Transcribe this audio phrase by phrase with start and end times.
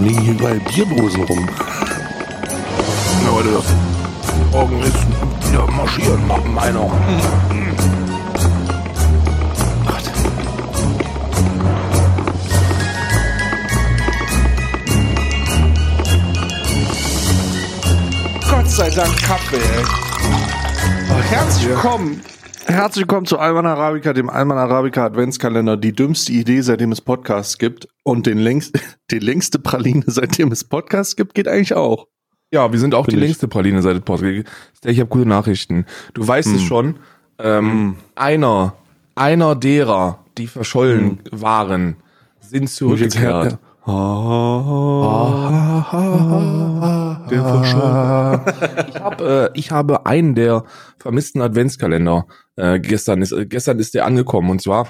[0.00, 1.48] warum liegen hier überall Bierdosen rum?
[3.26, 3.62] Leute,
[4.50, 6.90] morgen ist wieder marschieren, meiner.
[9.86, 10.10] Gott.
[18.50, 19.84] Gott sei Dank Kaffee, ey.
[21.10, 22.22] Oh, herzlich willkommen.
[22.66, 25.76] Herzlich willkommen zu Alman Arabica, dem Alman Arabica Adventskalender.
[25.76, 27.88] Die dümmste Idee, seitdem es Podcasts gibt.
[28.02, 28.78] Und den längst,
[29.10, 32.06] die längste Praline, seitdem es Podcasts gibt, geht eigentlich auch.
[32.52, 33.22] Ja, wir sind auch Find die ich.
[33.28, 34.46] längste Praline seit Podcast.
[34.84, 35.86] Ich habe gute Nachrichten.
[36.14, 36.54] Du weißt Hm.
[36.56, 36.96] es schon.
[37.38, 38.74] Ähm, Einer,
[39.14, 41.96] einer derer, die verschollen waren,
[42.40, 43.58] sind zurückgekehrt.
[47.30, 48.40] Der verschollen.
[48.88, 50.64] Ich habe, äh, ich habe einen der
[50.98, 52.26] vermissten Adventskalender.
[52.56, 54.88] Äh, gestern ist, äh, gestern ist der angekommen und zwar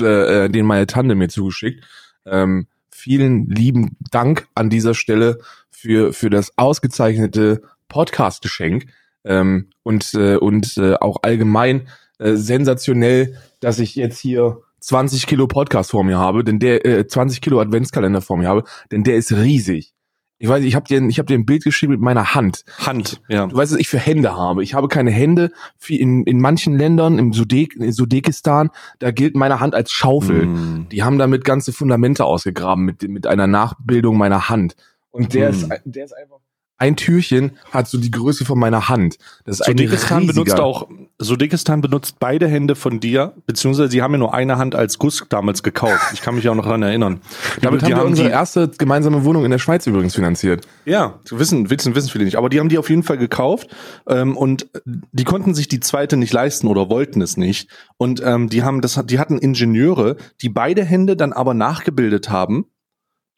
[0.00, 1.84] äh, äh, den meine Tante mir zugeschickt.
[2.26, 5.38] Ähm, vielen lieben Dank an dieser Stelle
[5.70, 8.86] für für das ausgezeichnete Podcast-Geschenk
[9.24, 15.46] ähm, und äh, und äh, auch allgemein äh, sensationell, dass ich jetzt hier 20 Kilo
[15.46, 19.16] Podcast vor mir habe, denn der äh, 20 Kilo Adventskalender vor mir habe, denn der
[19.16, 19.93] ist riesig.
[20.38, 22.64] Ich weiß, ich habe dir, ich habe dir ein Bild geschrieben mit meiner Hand.
[22.78, 23.46] Hand, ja.
[23.46, 24.62] Du weißt, was ich für Hände habe.
[24.62, 25.52] Ich habe keine Hände.
[25.80, 30.46] Wie In, in manchen Ländern, im Sudek, in Sudekistan, da gilt meine Hand als Schaufel.
[30.46, 30.88] Mm.
[30.90, 34.74] Die haben damit ganze Fundamente ausgegraben mit, mit einer Nachbildung meiner Hand.
[35.10, 35.54] Und der, Mm.
[35.54, 36.38] ist, der ist einfach.
[36.76, 39.16] Ein Türchen hat so die Größe von meiner Hand.
[39.44, 40.88] Das ist Sudekistan riesiger- benutzt auch,
[41.20, 45.24] Sudekistan benutzt beide Hände von dir, beziehungsweise sie haben ja nur eine Hand als Guss
[45.28, 46.02] damals gekauft.
[46.12, 47.20] Ich kann mich auch noch daran erinnern.
[47.62, 50.66] Damit Die haben wir unsere die- erste gemeinsame Wohnung in der Schweiz übrigens finanziert.
[50.84, 52.36] Ja, wissen, wissen, wissen viele nicht.
[52.36, 53.68] Aber die haben die auf jeden Fall gekauft
[54.08, 57.70] ähm, und die konnten sich die zweite nicht leisten oder wollten es nicht.
[57.98, 62.66] Und ähm, die haben das, die hatten Ingenieure, die beide Hände dann aber nachgebildet haben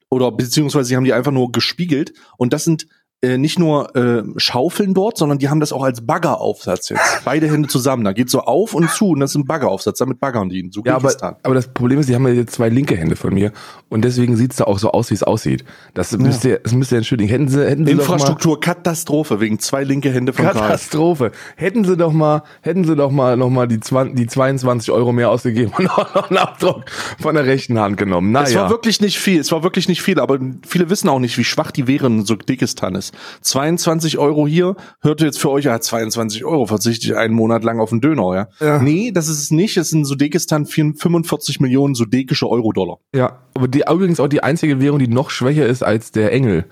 [0.09, 2.15] oder beziehungsweise sie haben die einfach nur gespiegelt.
[2.39, 2.87] Und das sind
[3.27, 7.03] äh, nicht nur äh, Schaufeln dort, sondern die haben das auch als Baggeraufsatz jetzt.
[7.25, 8.05] Beide Hände zusammen.
[8.05, 9.99] Da geht so auf und zu und das ist ein Baggeraufsatz.
[9.99, 10.69] Damit baggern die.
[10.73, 13.35] So Ja, aber, aber das Problem ist, die haben ja jetzt zwei linke Hände von
[13.35, 13.53] mir
[13.89, 15.65] und deswegen sieht's da auch so aus, wie es aussieht.
[15.95, 17.29] Das müsst ihr, das müsst ihr entschuldigen.
[17.29, 20.55] Hätten sie, hätten sie doch mal, Infrastruktur Katastrophe wegen zwei linke Hände von Karl.
[20.55, 21.33] Katastrophe.
[21.57, 25.13] Hätten sie doch mal, hätten sie doch mal noch mal die, 20, die 22 Euro
[25.13, 26.85] mehr ausgegeben und auch noch einen Abdruck
[27.21, 28.33] von der rechten Hand genommen.
[28.33, 28.47] Naja.
[28.47, 31.37] Es war wirklich nicht viel, es war wirklich nicht viel, aber viele wissen auch nicht,
[31.39, 33.15] wie schwach die Währung in Sudekistan ist.
[33.43, 37.81] 22 Euro hier, hörte jetzt für euch, ja, 22 Euro, verzichte ich einen Monat lang
[37.81, 38.49] auf einen Döner, ja?
[38.61, 38.83] Ja.
[38.83, 42.99] Nee, das ist es nicht, es sind in Sudekistan 45 Millionen sudekische Euro-Dollar.
[43.15, 46.67] ja, aber die übrigens auch die einzige Währung, die noch schwächer ist als der Engel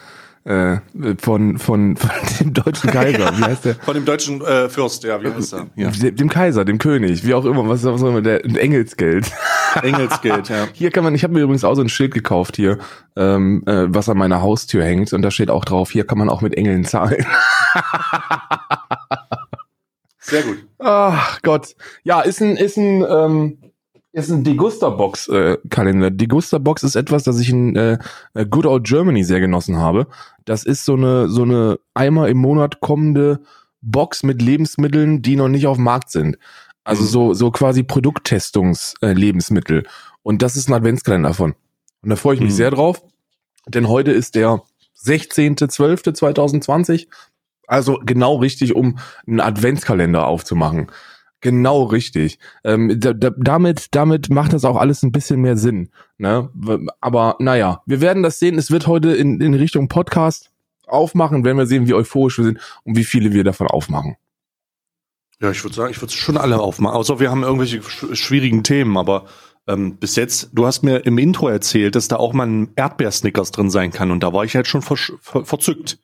[0.45, 0.77] äh,
[1.19, 2.11] von, von, von
[2.41, 3.37] dem deutschen Kaiser.
[3.39, 3.75] Wie heißt der?
[3.77, 5.67] Von dem deutschen äh, Fürst, ja, wie heißt er?
[5.75, 5.91] Ja.
[5.91, 9.31] Dem, Kaiser, dem König, wie auch immer, was, was auch immer, der ein Engelsgeld.
[9.83, 10.69] Engelsgeld, ja.
[10.73, 12.79] Hier kann man, ich habe mir übrigens auch so ein Schild gekauft hier,
[13.17, 16.29] ähm, äh, was an meiner Haustür hängt und da steht auch drauf, hier kann man
[16.29, 17.27] auch mit Engeln zahlen.
[20.21, 20.59] Sehr gut.
[20.79, 21.75] Ach Gott.
[22.03, 23.59] Ja, ist ein, ist ein, ähm,
[24.15, 26.11] ist ein Degusterbox-Kalender.
[26.11, 27.99] Degusterbox ist etwas, das ich in äh,
[28.49, 30.07] Good Old Germany sehr genossen habe.
[30.45, 33.41] Das ist so eine, so eine einmal im Monat kommende
[33.83, 36.39] Box mit Lebensmitteln, die noch nicht auf dem Markt sind.
[36.85, 37.07] Also Mhm.
[37.09, 39.83] so, so quasi Produkttestungs-Lebensmittel.
[40.23, 41.55] Und das ist ein Adventskalender davon.
[42.03, 42.57] Und da freue ich mich Mhm.
[42.57, 43.03] sehr drauf,
[43.67, 44.63] denn heute ist der
[45.03, 47.09] 16.12.2020.
[47.67, 50.89] Also genau richtig, um einen Adventskalender aufzumachen.
[51.45, 52.39] Genau richtig.
[52.65, 55.91] Ähm, da, da, damit, damit macht das auch alles ein bisschen mehr Sinn.
[56.17, 56.49] Ne?
[57.03, 58.57] Aber naja, wir werden das sehen.
[58.57, 60.51] Es wird heute in, in Richtung Podcast
[60.87, 64.17] aufmachen, werden wir sehen, wie euphorisch wir sind und wie viele wir davon aufmachen.
[65.39, 66.97] Ja, ich würde sagen, ich würde schon alle aufmachen.
[66.97, 69.27] Außer wir haben irgendwelche sch schwierigen Themen, aber
[69.67, 73.51] ähm, bis jetzt, du hast mir im Intro erzählt, dass da auch mal ein Erdbeersnickers
[73.51, 75.99] drin sein kann und da war ich halt schon versch- ver verzückt.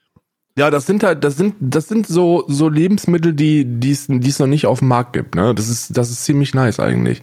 [0.60, 4.46] Ja, das sind halt, das sind, das sind so, so Lebensmittel, die, die es, noch
[4.46, 5.34] nicht auf dem Markt gibt.
[5.34, 5.54] Ne?
[5.54, 7.22] Das ist, das ist ziemlich nice eigentlich.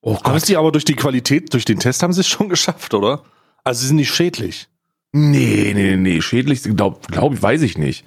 [0.00, 2.94] Oh Haben sie aber durch die Qualität, durch den Test haben sie es schon geschafft,
[2.94, 3.20] oder?
[3.64, 4.66] Also sie sind nicht schädlich.
[5.12, 8.06] Nee, nee, nee, schädlich, glaub, glaub ich, weiß ich nicht.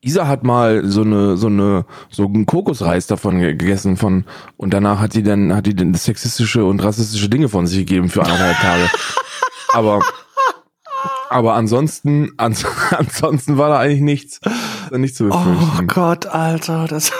[0.00, 4.24] Isa hat mal so eine, so eine, so einen Kokosreis davon ge- gegessen von,
[4.56, 8.08] und danach hat die dann, hat die dann sexistische und rassistische Dinge von sich gegeben
[8.08, 8.90] für anderthalb Tage.
[9.74, 10.00] Aber,
[11.30, 14.40] aber ansonsten, ans, ansonsten war da eigentlich nichts,
[14.90, 15.86] nichts zu befürchten.
[15.88, 17.12] Gott, Alter, das.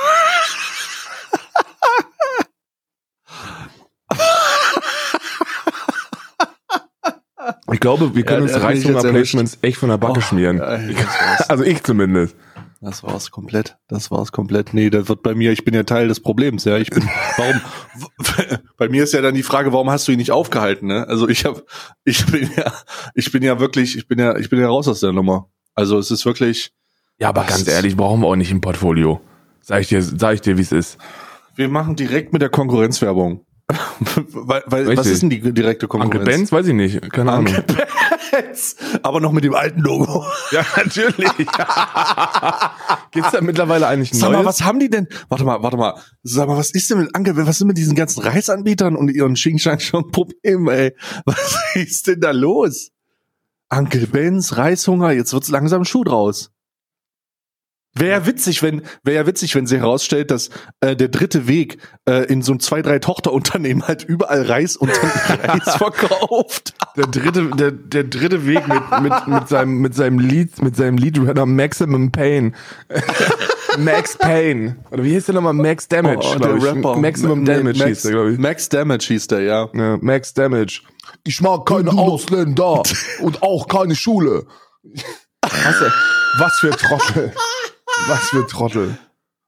[7.72, 10.58] Ich glaube, wir können Ja, uns jetzt Reishungerplacements echt von der Backe Oh, schmieren.
[10.58, 10.96] ja, ich.
[11.48, 12.36] Also ich zumindest.
[12.84, 13.78] Das war's komplett.
[13.88, 14.74] Das war's komplett.
[14.74, 16.76] Nee, das wird bei mir, ich bin ja Teil des Problems, ja.
[16.76, 17.02] Ich bin,
[17.38, 17.58] warum,
[18.76, 21.08] bei mir ist ja dann die Frage, warum hast du ihn nicht aufgehalten, ne?
[21.08, 21.64] Also ich habe,
[22.04, 22.74] ich bin ja,
[23.14, 25.48] ich bin ja wirklich, ich bin ja, ich bin ja raus aus der Nummer.
[25.74, 26.74] Also es ist wirklich.
[27.18, 29.18] Ja, aber ganz ehrlich, brauchen wir auch nicht im Portfolio.
[29.62, 30.98] Sag ich dir, sag ich dir, wie es ist.
[31.54, 33.46] Wir machen direkt mit der Konkurrenzwerbung.
[33.66, 36.20] Weil, weil, was ist denn die direkte Konkurrenz?
[36.20, 37.00] Uncle Benz, weiß ich nicht.
[37.12, 37.54] Keine Ahnung.
[37.54, 37.86] Uncle
[38.30, 38.76] Benz.
[39.02, 40.24] Aber noch mit dem alten Logo.
[40.50, 41.30] Ja, natürlich.
[43.10, 45.08] Gibt's da mittlerweile eigentlich ein Sag mal, was haben die denn?
[45.28, 45.94] Warte mal, warte mal.
[46.22, 49.34] Sag mal, was ist denn mit Anke, was ist mit diesen ganzen Reisanbietern und ihren
[49.34, 50.94] Xing Shang schon Problem, ey?
[51.24, 52.90] Was ist denn da los?
[53.70, 56.53] Uncle Benz, Reishunger, jetzt wird's langsam Schuh draus.
[57.96, 60.50] Wäre ja witzig, wenn wäre ja witzig, wenn sie herausstellt, dass
[60.80, 64.90] äh, der dritte Weg äh, in so ein zwei drei Tochterunternehmen halt überall Reis und
[65.44, 66.74] Reis verkauft.
[66.96, 70.98] Der dritte, der, der dritte Weg mit, mit, mit seinem, mit seinem Lied, mit seinem
[70.98, 72.54] Leadrunner Maximum Pain.
[73.78, 74.76] Max Pain.
[74.90, 75.52] Oder wie hieß der nochmal?
[75.52, 76.56] Max Damage, Oh, glaub
[76.96, 77.00] ich.
[77.00, 78.38] Maximum Ma- Damage Max, hieß der, glaube ich.
[78.38, 79.68] Max Damage hieß der, ja.
[79.72, 80.80] Ja, Max Damage.
[81.24, 82.82] Ich mag keine Ausländer
[83.20, 84.46] und auch keine Schule.
[85.42, 85.82] Was,
[86.38, 87.32] was für Trottel.
[88.06, 88.98] Was für Trottel.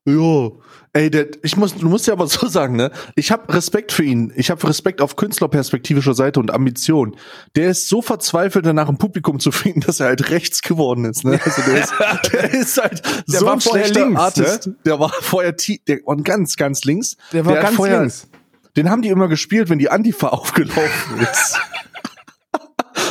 [0.07, 0.61] Jo.
[0.93, 2.91] Ey, der, ich muss, du musst ja aber so sagen, ne?
[3.17, 4.33] Ich habe Respekt für ihn.
[4.37, 7.17] Ich habe Respekt auf künstlerperspektivischer Seite und Ambition.
[7.55, 11.25] Der ist so verzweifelt danach im Publikum zu finden, dass er halt rechts geworden ist.
[11.25, 11.39] Ne?
[11.45, 11.93] Also der ist,
[12.33, 14.71] der ist halt Der so war ein schlechter links, Artist.
[14.87, 17.17] Der war vorher der war ganz, ganz links.
[17.33, 18.29] Der war hat ganz vorher, links.
[18.77, 21.59] Den haben die immer gespielt, wenn die Antifa aufgelaufen ist.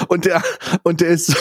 [0.07, 0.41] Und der,
[0.83, 1.35] und der ist,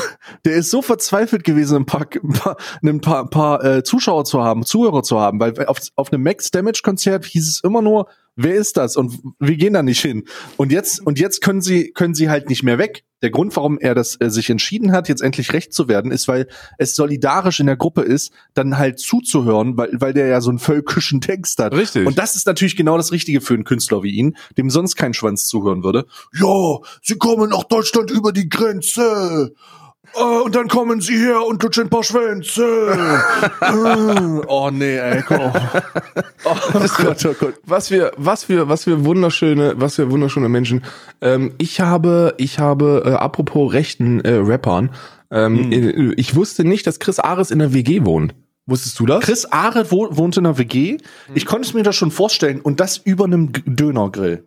[0.45, 4.43] der ist so verzweifelt gewesen, ein paar, ein paar, ein paar, paar äh, Zuschauer zu
[4.43, 8.09] haben, Zuhörer zu haben, weil auf, auf einem Max Damage Konzert hieß es immer nur,
[8.37, 8.97] wer ist das?
[8.97, 10.25] Und wir gehen da nicht hin.
[10.57, 13.05] Und jetzt, und jetzt können sie, können sie halt nicht mehr weg.
[13.23, 16.29] Der Grund, warum er das äh, sich entschieden hat, jetzt endlich recht zu werden, ist,
[16.29, 16.47] weil
[16.77, 20.59] es solidarisch in der Gruppe ist, dann halt zuzuhören, weil, weil der ja so einen
[20.59, 21.73] völkischen Text hat.
[21.75, 22.07] Richtig.
[22.07, 25.15] Und das ist natürlich genau das Richtige für einen Künstler wie ihn, dem sonst kein
[25.15, 26.07] Schwanz zuhören würde.
[26.39, 29.55] Ja, sie kommen nach Deutschland über die Grenze.
[30.17, 32.97] Äh, und dann kommen sie her und lutschen ein paar Schwänze.
[34.47, 35.41] Oh nee, ey, komm.
[36.45, 36.55] Oh
[37.03, 37.55] Gott, oh Gott.
[37.65, 40.85] Was für, was für, was für wunderschöne, was für wunderschöne Menschen.
[41.23, 44.91] Ähm, ich habe, ich habe, äh, apropos rechten äh, Rappern,
[45.31, 48.35] ähm, äh, ich wusste nicht, dass Chris Ares in der WG wohnt.
[48.67, 49.25] Wusstest du das?
[49.25, 50.99] Chris Arendt wo, wohnt in einer WG.
[51.35, 54.45] Ich konnte es mir das schon vorstellen und das über einem G- Dönergrill.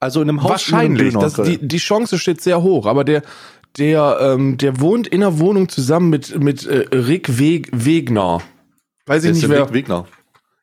[0.00, 1.12] Also in einem Haus Wahrscheinlich.
[1.14, 1.58] einem Das, Dönergrill.
[1.58, 3.22] die, die Chance steht sehr hoch, aber der,
[3.78, 8.40] der, ähm, der wohnt in einer Wohnung zusammen mit, mit äh, Rick Weg, Wegner.
[9.06, 9.66] Weiß ich ist nicht, wer.
[9.68, 10.06] Weg- Wegner.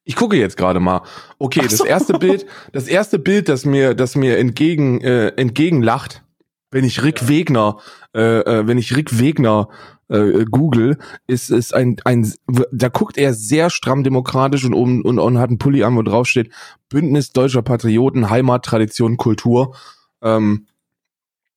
[0.03, 1.01] Ich gucke jetzt gerade mal.
[1.37, 1.85] Okay, Ach das so.
[1.85, 6.23] erste Bild, das erste Bild, das mir, das mir entgegen, äh, entgegenlacht,
[6.71, 7.77] wenn ich Rick Wegner,
[8.15, 9.69] äh, äh, wenn ich Rick Wegner
[10.07, 10.97] äh, google,
[11.27, 12.31] ist ist ein ein
[12.71, 16.01] da guckt er sehr stramm demokratisch und oben und, und hat einen Pulli an, wo
[16.01, 16.51] drauf steht
[16.89, 19.75] Bündnis deutscher Patrioten, Heimat, Tradition, Kultur.
[20.23, 20.65] Ähm,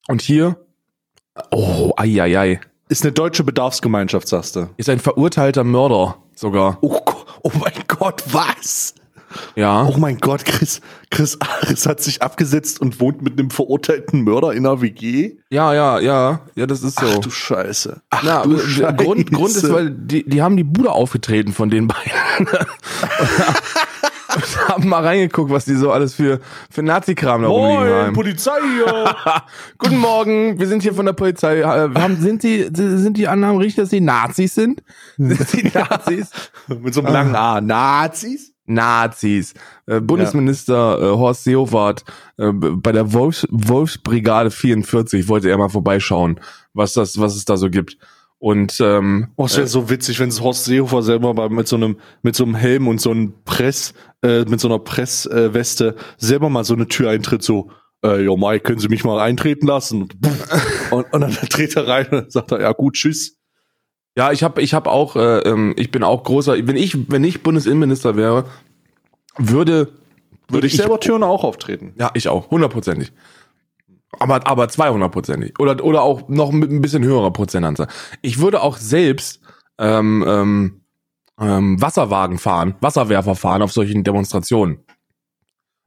[0.08, 0.56] und hier,
[1.50, 4.68] oh, ei, ei, ei, Ist eine deutsche Bedarfsgemeinschaft, sagst du.
[4.76, 6.78] ist ein verurteilter Mörder sogar.
[6.80, 6.98] Oh,
[7.42, 8.94] oh mein Gott, was?
[9.56, 9.84] Ja.
[9.86, 14.52] Oh mein Gott, Chris, Chris Ares hat sich abgesetzt und wohnt mit einem verurteilten Mörder
[14.52, 15.36] in einer WG.
[15.48, 17.06] Ja, ja, ja, ja, das ist so.
[17.06, 18.02] Ach du Scheiße.
[18.10, 19.72] Ach Na, du der Grund, Grund ist, Scheiße.
[19.74, 22.46] weil die, die haben die Bude aufgetreten von den beiden.
[24.72, 28.12] haben mal reingeguckt, was die so alles für, für Nazi-Kram da rumliegen Moin, haben.
[28.14, 28.58] Polizei.
[29.78, 31.60] Guten Morgen, wir sind hier von der Polizei.
[31.60, 34.82] Äh, Haben, sind, die, sind die Annahmen richtig, dass die Nazis sind?
[35.16, 36.30] Sind die Nazis?
[36.68, 37.60] mit so einem langen A.
[37.60, 38.52] Nazis?
[38.66, 39.54] Nazis.
[39.86, 41.96] Äh, Bundesminister äh, Horst Seehofer
[42.38, 46.40] äh, bei der Wolfs Wolfsbrigade 44 wollte er mal vorbeischauen,
[46.72, 47.98] was das, was es da so gibt.
[48.42, 51.76] Und ähm, Oh, es wäre so witzig, wenn es Horst Seehofer selber mal mit so
[51.76, 53.94] einem, mit so einem Helm und so einem Press,
[54.24, 57.70] äh, mit so einer Pressweste selber mal so eine Tür eintritt, so,
[58.04, 60.08] äh, jo, Mike, können Sie mich mal eintreten lassen?
[60.90, 63.38] Und, und, dann dreht er rein und sagt er, ja gut, tschüss.
[64.16, 67.22] Ja, ich habe ich hab auch, äh, ähm, ich bin auch großer, wenn ich, wenn
[67.22, 68.46] ich Bundesinnenminister wäre,
[69.38, 69.92] würde,
[70.48, 71.94] Würde ich selber Türen auch auftreten.
[71.96, 73.12] ja, ich auch, hundertprozentig.
[74.22, 75.58] Aber, aber 200-prozentig.
[75.58, 77.88] Oder, oder auch noch mit ein bisschen höherer Prozentanzahl.
[78.22, 79.40] Ich würde auch selbst
[79.78, 80.80] ähm, ähm,
[81.40, 84.78] ähm, Wasserwagen fahren, Wasserwerfer fahren auf solchen Demonstrationen.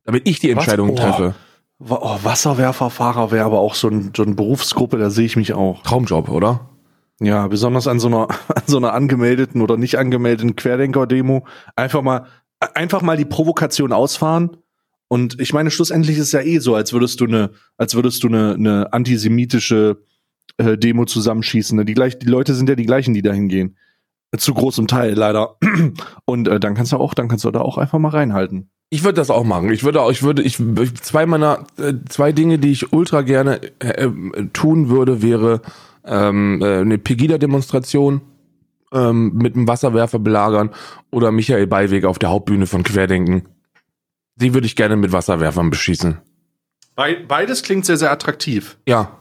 [0.03, 0.95] Damit ich die Entscheidung Oh.
[0.95, 1.35] treffe.
[1.79, 5.83] Oh, Wasserwerferfahrer wäre aber auch so, ein, so eine Berufsgruppe, da sehe ich mich auch.
[5.83, 6.69] Traumjob, oder?
[7.19, 11.45] Ja, besonders an so einer, an so einer angemeldeten oder nicht angemeldeten Querdenker-Demo.
[11.75, 12.27] Einfach mal,
[12.73, 14.57] einfach mal die Provokation ausfahren.
[15.07, 18.23] Und ich meine, schlussendlich ist es ja eh so, als würdest du eine, als würdest
[18.23, 19.97] du eine, eine antisemitische
[20.57, 21.77] äh, Demo zusammenschießen.
[21.77, 21.85] Ne?
[21.85, 23.77] Die, gleich, die Leute sind ja die gleichen, die da hingehen.
[24.35, 25.57] Zu großem Teil leider.
[26.25, 28.69] Und äh, dann kannst du auch, dann kannst du da auch einfach mal reinhalten.
[28.89, 29.71] Ich würde das auch machen.
[29.71, 30.57] Ich würde auch, ich würde, ich
[31.01, 34.11] zwei meiner äh, zwei Dinge, die ich ultra gerne äh, äh,
[34.53, 35.61] tun würde, wäre
[36.05, 38.21] ähm, äh, eine Pegida-Demonstration
[38.93, 40.69] ähm, mit einem Wasserwerfer belagern
[41.11, 43.43] oder Michael Beiweg auf der Hauptbühne von Querdenken.
[44.35, 46.19] Die würde ich gerne mit Wasserwerfern beschießen.
[46.95, 48.77] Be beides klingt sehr, sehr attraktiv.
[48.87, 49.17] Ja.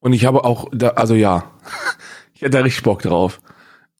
[0.00, 1.50] Und ich habe auch, da, also ja,
[2.34, 3.40] ich hätte da richtig Bock drauf.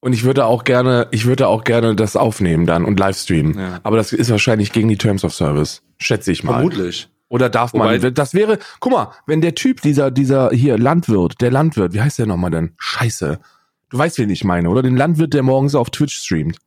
[0.00, 3.58] Und ich würde auch gerne, ich würde auch gerne das aufnehmen dann und livestreamen.
[3.58, 3.80] Ja.
[3.84, 5.82] Aber das ist wahrscheinlich gegen die Terms of Service.
[5.98, 6.54] Schätze ich mal.
[6.54, 7.08] Vermutlich.
[7.28, 7.88] Oder darf man?
[8.00, 12.02] Wobei- das wäre, guck mal, wenn der Typ, dieser, dieser hier Landwirt, der Landwirt, wie
[12.02, 12.74] heißt der nochmal denn?
[12.76, 13.40] Scheiße.
[13.88, 14.82] Du weißt, wen ich meine, oder?
[14.82, 16.58] Den Landwirt, der morgens auf Twitch streamt.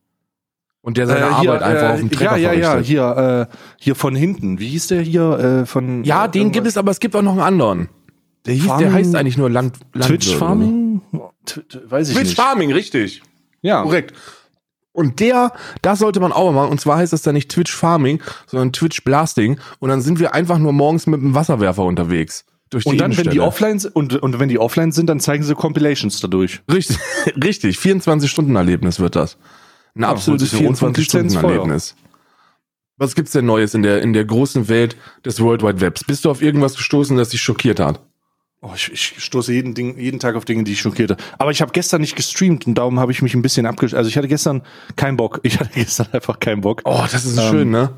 [0.88, 3.48] Und der seine Äh, hier, Arbeit einfach äh, auf dem Trecker Ja, ja, ja, hier,
[3.50, 4.58] äh, hier von hinten.
[4.58, 6.02] Wie hieß der hier äh, von?
[6.02, 7.88] Ja, äh, den gibt es, aber es gibt auch noch einen anderen.
[8.46, 10.22] Der, hieß, der Farming- heißt eigentlich nur Land, Landwirt.
[10.22, 11.02] Twitch Farming?
[11.44, 12.36] T- t- Weiß ich Twitch nicht.
[12.40, 13.20] Farming, richtig.
[13.60, 13.82] Ja.
[13.82, 14.14] Korrekt.
[14.92, 15.52] Und der,
[15.82, 16.70] das sollte man auch mal machen.
[16.70, 19.60] Und zwar heißt das dann nicht Twitch Farming, sondern Twitch Blasting.
[19.80, 22.46] Und dann sind wir einfach nur morgens mit dem Wasserwerfer unterwegs.
[22.70, 25.20] Durch die Und dann, wenn die offline sind, und, und wenn die offline sind, dann
[25.20, 26.62] zeigen sie Compilations dadurch.
[26.72, 26.96] Richtig,
[27.44, 27.76] richtig.
[27.76, 29.36] 24-Stunden-Erlebnis wird das.
[29.98, 31.94] Ein absolutes holt sich eine Rundfunklizenz 24-Stunden-Erlebnis.
[32.98, 36.04] Was gibt's denn Neues in der, in der großen Welt des World Wide Webs?
[36.04, 38.00] Bist du auf irgendwas gestoßen, das dich schockiert hat?
[38.60, 41.16] Oh, ich, ich stoße jeden, Ding, jeden Tag auf Dinge, die ich schockierte.
[41.38, 43.94] Aber ich habe gestern nicht gestreamt und darum habe ich mich ein bisschen abgesch...
[43.94, 44.62] Also ich hatte gestern
[44.96, 45.40] keinen Bock.
[45.44, 46.82] Ich hatte gestern einfach keinen Bock.
[46.84, 47.90] Oh, das ist Ähm, schön, ne?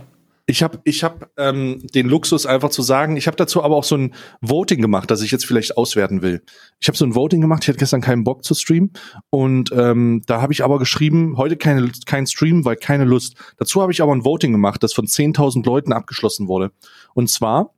[0.50, 3.84] Ich habe ich hab, ähm, den Luxus einfach zu sagen, ich habe dazu aber auch
[3.84, 6.42] so ein Voting gemacht, das ich jetzt vielleicht auswerten will.
[6.80, 8.92] Ich habe so ein Voting gemacht, ich hatte gestern keinen Bock zu streamen
[9.30, 13.36] und ähm, da habe ich aber geschrieben, heute keine, kein Stream, weil keine Lust.
[13.58, 16.72] Dazu habe ich aber ein Voting gemacht, das von 10.000 Leuten abgeschlossen wurde.
[17.14, 17.72] Und zwar,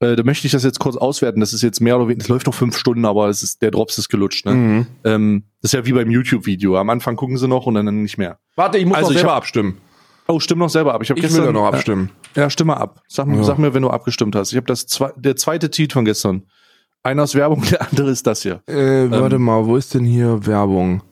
[0.00, 2.28] äh, da möchte ich das jetzt kurz auswerten, das ist jetzt mehr oder weniger, es
[2.28, 4.44] läuft noch fünf Stunden, aber es ist, der Drops ist gelutscht.
[4.44, 4.54] Ne?
[4.54, 4.86] Mhm.
[5.04, 8.18] Ähm, das ist ja wie beim YouTube-Video, am Anfang gucken sie noch und dann nicht
[8.18, 8.38] mehr.
[8.54, 9.78] Warte, ich muss Also noch ich selber hab- abstimmen.
[10.30, 11.02] Oh, stimm noch selber ab.
[11.02, 12.10] Ich, hab Ich will gestern, da noch abstimmen.
[12.34, 13.00] Äh, ja, stimme ab.
[13.08, 13.44] Sag, mir- Ja.
[13.44, 14.52] sag mir, wenn du abgestimmt hast.
[14.52, 16.42] Ich habe das zwe der zweite Tweet von gestern.
[17.02, 18.60] Einer ist Werbung, der andere ist das hier.
[18.66, 21.02] Äh, warte mal, wo ist denn hier Werbung?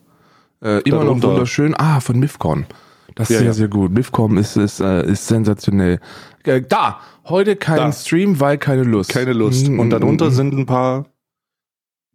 [0.63, 1.75] Äh, immer noch wunderschön.
[1.79, 2.67] Ah, von Mifcon.
[3.15, 3.53] Das ist Ja, sehr, ja.
[3.55, 3.93] sehr gut.
[3.93, 6.01] Mifcom ist, ist, äh, ist sensationell.
[6.45, 7.93] Äh, da, heute kein Da.
[7.93, 9.11] Stream, weil keine Lust.
[9.11, 9.69] Keine Lust.
[9.69, 10.33] Mm, Und darunter mm, mm.
[10.33, 11.07] sind ein paar.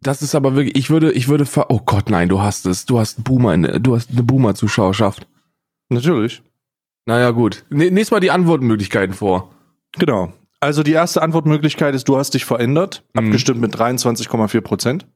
[0.02, 2.86] Das ist aber wirklich, ich würde, ich würde, ver oh Gott, nein, du hast es.
[2.86, 5.26] Du hast Boomer, in, du hast eine Boomer-Zuschauerschaft.
[5.88, 6.42] Natürlich.
[7.06, 7.64] Naja, gut.
[7.70, 9.50] Ne, nächst mal die Antwortmöglichkeiten vor.
[9.98, 10.32] Genau.
[10.60, 13.26] Also die erste Antwortmöglichkeit ist, du hast dich verändert, Mhm.
[13.26, 15.06] abgestimmt mit 23,4 Prozent.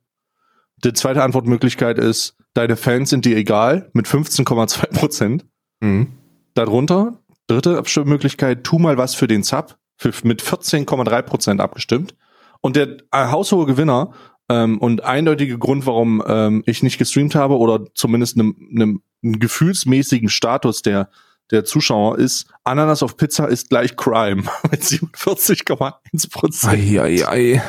[0.84, 5.46] Die zweite Antwortmöglichkeit ist, deine Fans sind dir egal, mit 15,2 Prozent.
[5.80, 6.08] Mhm.
[6.54, 12.14] Darunter, dritte Abstimmmöglichkeit, tu mal was für den Sub, für, mit 14,3 Prozent abgestimmt.
[12.60, 14.12] Und der äh, haushohe Gewinner
[14.48, 20.28] ähm, und eindeutige Grund, warum ähm, ich nicht gestreamt habe oder zumindest einem, einem gefühlsmäßigen
[20.28, 21.08] Status der,
[21.50, 26.72] der Zuschauer ist, Ananas auf Pizza ist gleich Crime mit 47,1 Prozent.
[26.72, 27.62] Ei, ei, ei.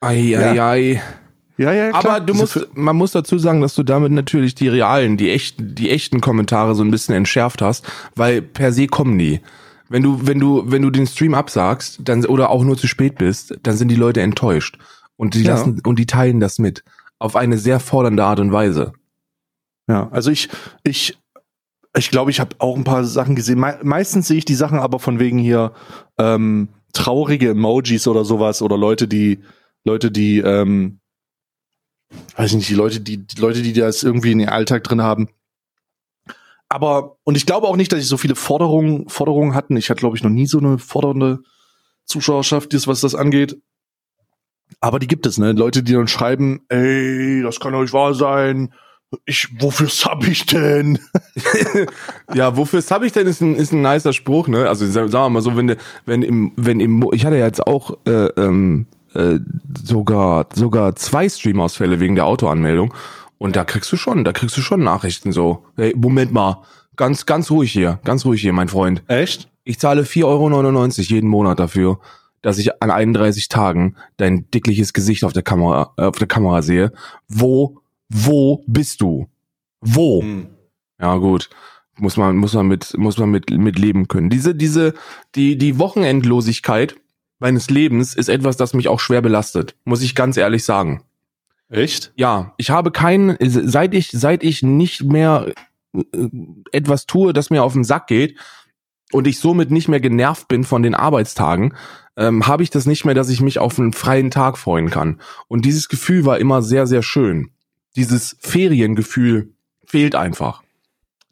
[0.00, 1.02] ei, ei, ei.
[1.56, 2.16] Ja, ja, klar.
[2.16, 5.74] Aber du musst, man muss dazu sagen, dass du damit natürlich die realen, die echten,
[5.76, 9.40] die echten Kommentare so ein bisschen entschärft hast, weil per se kommen die.
[9.88, 13.16] Wenn du, wenn du, wenn du den Stream absagst, dann, oder auch nur zu spät
[13.18, 14.78] bist, dann sind die Leute enttäuscht.
[15.16, 15.52] Und die Ja.
[15.54, 16.82] lassen, und die teilen das mit.
[17.20, 18.92] Auf eine sehr fordernde Art und Weise.
[19.88, 20.48] Ja, also ich,
[20.82, 21.18] ich,
[21.96, 23.60] ich glaube, ich habe auch ein paar Sachen gesehen.
[23.60, 25.72] Me meistens sehe ich die Sachen aber von wegen hier
[26.18, 29.40] ähm, traurige Emojis oder sowas oder Leute, die
[29.84, 31.00] Leute, die ähm,
[32.36, 35.02] weiß ich nicht, die Leute, die, die Leute, die das irgendwie in ihren Alltag drin
[35.02, 35.28] haben.
[36.68, 39.76] Aber und ich glaube auch nicht, dass ich so viele Forderungen Forderungen hatten.
[39.76, 41.40] Ich hatte glaube ich noch nie so eine fordernde
[42.06, 43.60] Zuschauerschaft, was das angeht.
[44.80, 45.52] Aber die gibt es, ne?
[45.52, 48.72] Leute, die dann schreiben, ey, das kann nicht wahr sein.
[49.26, 50.98] Ich, wofür sub ich denn?
[52.34, 54.68] Ja, wofür habe ich denn ist ein, ist ein nicer Spruch, ne?
[54.68, 57.46] Also sa- sagen wir mal so, wenn de- wenn im wenn im ich hatte ja
[57.46, 59.38] jetzt auch äh, ähm, äh,
[59.84, 62.92] sogar sogar zwei Streamausfälle wegen der Autoanmeldung
[63.38, 65.64] und da kriegst du schon, da kriegst du schon Nachrichten so.
[65.76, 66.62] Hey, Moment mal,
[66.96, 69.02] ganz ganz ruhig hier, ganz ruhig hier, mein Freund.
[69.06, 69.48] Echt?
[69.64, 71.98] Ich zahle 4,99 Euro jeden Monat dafür,
[72.42, 76.62] dass ich an 31 Tagen dein dickliches Gesicht auf der Kamera äh, auf der Kamera
[76.62, 76.92] sehe.
[77.28, 79.28] Wo wo bist du?
[79.80, 80.22] Wo?
[80.22, 80.48] Hm.
[81.00, 81.50] Ja, gut.
[81.96, 84.30] Muss man, muss man mit, muss man mit, mit leben können.
[84.30, 84.94] Diese, diese,
[85.34, 86.96] die, die Wochenendlosigkeit
[87.38, 89.76] meines Lebens ist etwas, das mich auch schwer belastet.
[89.84, 91.04] Muss ich ganz ehrlich sagen.
[91.68, 92.12] Echt?
[92.16, 95.52] Ja, ich habe keinen, seit ich, seit ich nicht mehr
[95.92, 96.02] äh,
[96.72, 98.38] etwas tue, das mir auf den Sack geht
[99.12, 101.74] und ich somit nicht mehr genervt bin von den Arbeitstagen,
[102.16, 105.20] ähm, habe ich das nicht mehr, dass ich mich auf einen freien Tag freuen kann.
[105.48, 107.50] Und dieses Gefühl war immer sehr, sehr schön.
[107.96, 109.52] Dieses Feriengefühl
[109.86, 110.62] fehlt einfach.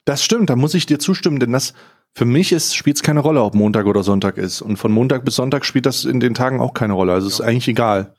[0.05, 1.75] Das stimmt, da muss ich dir zustimmen, denn das
[2.15, 4.61] für mich ist spielt es keine Rolle, ob Montag oder Sonntag ist.
[4.61, 7.13] Und von Montag bis Sonntag spielt das in den Tagen auch keine Rolle.
[7.15, 8.15] Also ist eigentlich egal.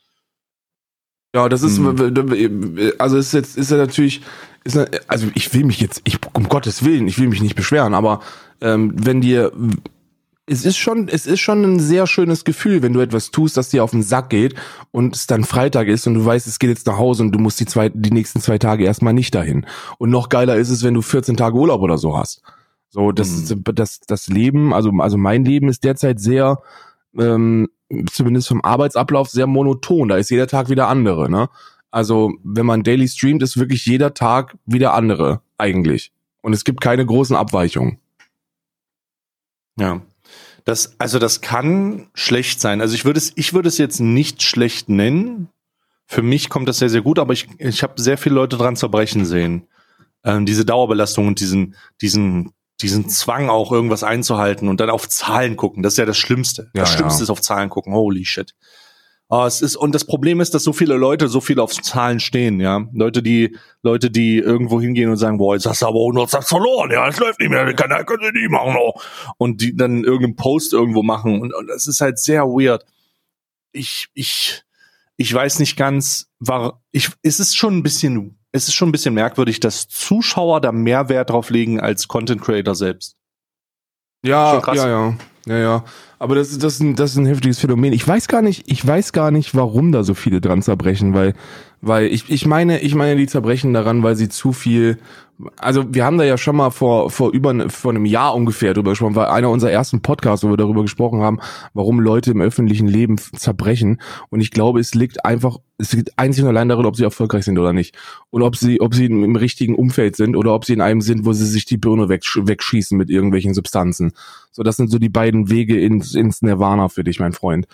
[1.35, 2.93] Ja, das ist, Hm.
[2.99, 4.21] also ist jetzt, ist ja natürlich,
[4.63, 7.55] ist, ja- also ich will mich jetzt, ich, um Gottes Willen, ich will mich nicht
[7.55, 8.21] beschweren, aber
[8.61, 9.51] ähm, wenn dir,
[10.45, 13.69] es ist schon, es ist schon ein sehr schönes Gefühl, wenn du etwas tust, das
[13.69, 14.55] dir auf den Sack geht
[14.91, 17.39] und es dann Freitag ist und du weißt, es geht jetzt nach Hause und du
[17.39, 19.65] musst die zwei, die nächsten zwei Tage erstmal nicht dahin.
[19.99, 22.41] Und noch geiler ist es, wenn du 14 Tage Urlaub oder so hast.
[22.89, 26.61] So, das, das, das Leben, also, also mein Leben ist derzeit sehr,
[27.17, 27.69] ähm,
[28.11, 30.09] zumindest vom Arbeitsablauf sehr monoton.
[30.09, 31.49] Da ist jeder Tag wieder andere, ne?
[31.89, 36.11] Also, wenn man daily streamt, ist wirklich jeder Tag wieder andere, eigentlich.
[36.41, 37.99] Und es gibt keine großen Abweichungen.
[39.79, 40.01] Ja.
[40.65, 42.81] Das, also das kann schlecht sein.
[42.81, 45.49] Also ich würde es, ich würde es jetzt nicht schlecht nennen.
[46.05, 48.75] Für mich kommt das sehr, sehr gut, aber ich, ich habe sehr viele Leute dran
[48.75, 49.67] zerbrechen sehen.
[50.23, 55.57] Ähm, diese Dauerbelastung und diesen, diesen, diesen Zwang auch irgendwas einzuhalten und dann auf Zahlen
[55.57, 55.83] gucken.
[55.83, 56.71] Das ist ja das Schlimmste.
[56.73, 56.97] Ja, das ja.
[56.97, 57.93] Schlimmste ist auf Zahlen gucken.
[57.93, 58.53] Holy shit.
[59.29, 62.19] Ah, es ist, und das Problem ist, dass so viele Leute so viel auf Zahlen
[62.19, 62.85] stehen, ja.
[62.93, 66.49] Leute, die, Leute, die irgendwo hingehen und sagen, boah, jetzt hast du aber 100 Satz
[66.49, 69.01] verloren, ja, es läuft nicht mehr, den Kanal können sie nicht machen, noch.
[69.37, 71.41] Und die dann irgendeinen Post irgendwo machen.
[71.41, 72.85] Und, und das ist halt sehr weird.
[73.71, 74.63] Ich, ich,
[75.17, 78.91] ich weiß nicht ganz, war, ich, es ist schon ein bisschen, es ist schon ein
[78.91, 83.15] bisschen merkwürdig, dass Zuschauer da mehr Wert drauf legen als Content Creator selbst.
[84.23, 85.83] Ja, ja, ja, ja, ja.
[86.19, 87.91] Aber das ist, das ist ein, das ist ein heftiges Phänomen.
[87.91, 91.33] Ich weiß gar nicht, ich weiß gar nicht, warum da so viele dran zerbrechen, weil,
[91.81, 94.99] weil ich, ich meine, ich meine, die zerbrechen daran, weil sie zu viel,
[95.57, 98.91] also wir haben da ja schon mal vor, vor über, vor einem Jahr ungefähr drüber
[98.91, 101.39] gesprochen, war einer unserer ersten Podcasts, wo wir darüber gesprochen haben,
[101.73, 103.99] warum Leute im öffentlichen Leben zerbrechen.
[104.29, 107.45] Und ich glaube, es liegt einfach, es liegt einzig und allein darin, ob sie erfolgreich
[107.45, 107.95] sind oder nicht.
[108.29, 111.01] Und ob sie, ob sie im, im richtigen Umfeld sind oder ob sie in einem
[111.01, 114.13] sind, wo sie sich die Birne wegsch wegschießen mit irgendwelchen Substanzen.
[114.51, 117.67] So, das sind so die beiden Wege ins, ins Nirvana für dich, mein Freund.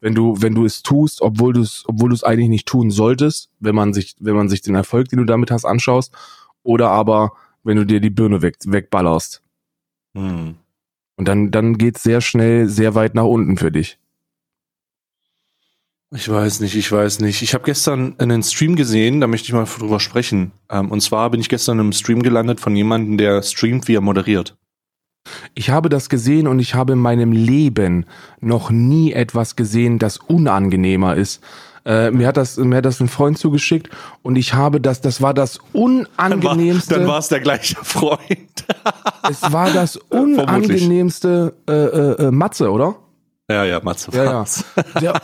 [0.00, 2.90] Wenn du, wenn du es tust, obwohl du es, obwohl du es eigentlich nicht tun
[2.90, 6.12] solltest, wenn man sich, wenn man sich den Erfolg, den du damit hast, anschaust,
[6.64, 9.42] oder aber wenn du dir die Birne weg, wegballerst.
[10.16, 10.56] Hm.
[11.16, 13.98] Und dann, dann geht's sehr schnell sehr weit nach unten für dich.
[16.10, 17.42] Ich weiß nicht, ich weiß nicht.
[17.42, 20.52] Ich habe gestern einen Stream gesehen, da möchte ich mal drüber sprechen.
[20.70, 24.00] Ähm, und zwar bin ich gestern im Stream gelandet von jemandem, der streamt, wie er
[24.00, 24.56] moderiert.
[25.54, 28.06] Ich habe das gesehen und ich habe in meinem Leben
[28.40, 31.42] noch nie etwas gesehen, das unangenehmer ist.
[31.86, 33.90] Äh, mir hat das, mir hat das ein Freund zugeschickt
[34.22, 36.94] und ich habe das, das war das unangenehmste.
[36.94, 38.64] dann war es der gleiche Freund.
[39.30, 42.96] es war das unangenehmste äh, äh, äh, Matze, oder?
[43.50, 44.10] ja, ja, Matze.
[44.14, 44.44] Ja, ja.
[45.00, 45.20] Der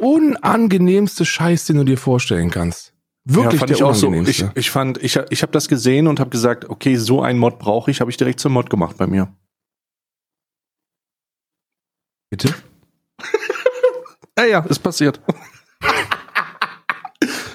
[0.00, 2.94] unangenehmste Scheiß, den du dir vorstellen kannst.
[3.24, 4.06] Wirklich ja, fand der ich auch so.
[4.06, 4.52] Ich, unangenehmste.
[4.54, 7.90] ich fand, ich, ich habe das gesehen und habe gesagt, okay, so ein Mod brauche
[7.90, 9.28] ich, habe ich direkt zum Mod gemacht bei mir.
[12.30, 12.54] Bitte?
[14.38, 15.20] Ja, ja, ist passiert.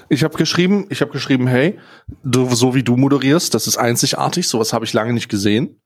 [0.10, 1.80] Ich habe geschrieben, ich habe geschrieben, hey,
[2.24, 5.82] du, so wie du moderierst, das ist einzigartig, sowas habe ich lange nicht gesehen.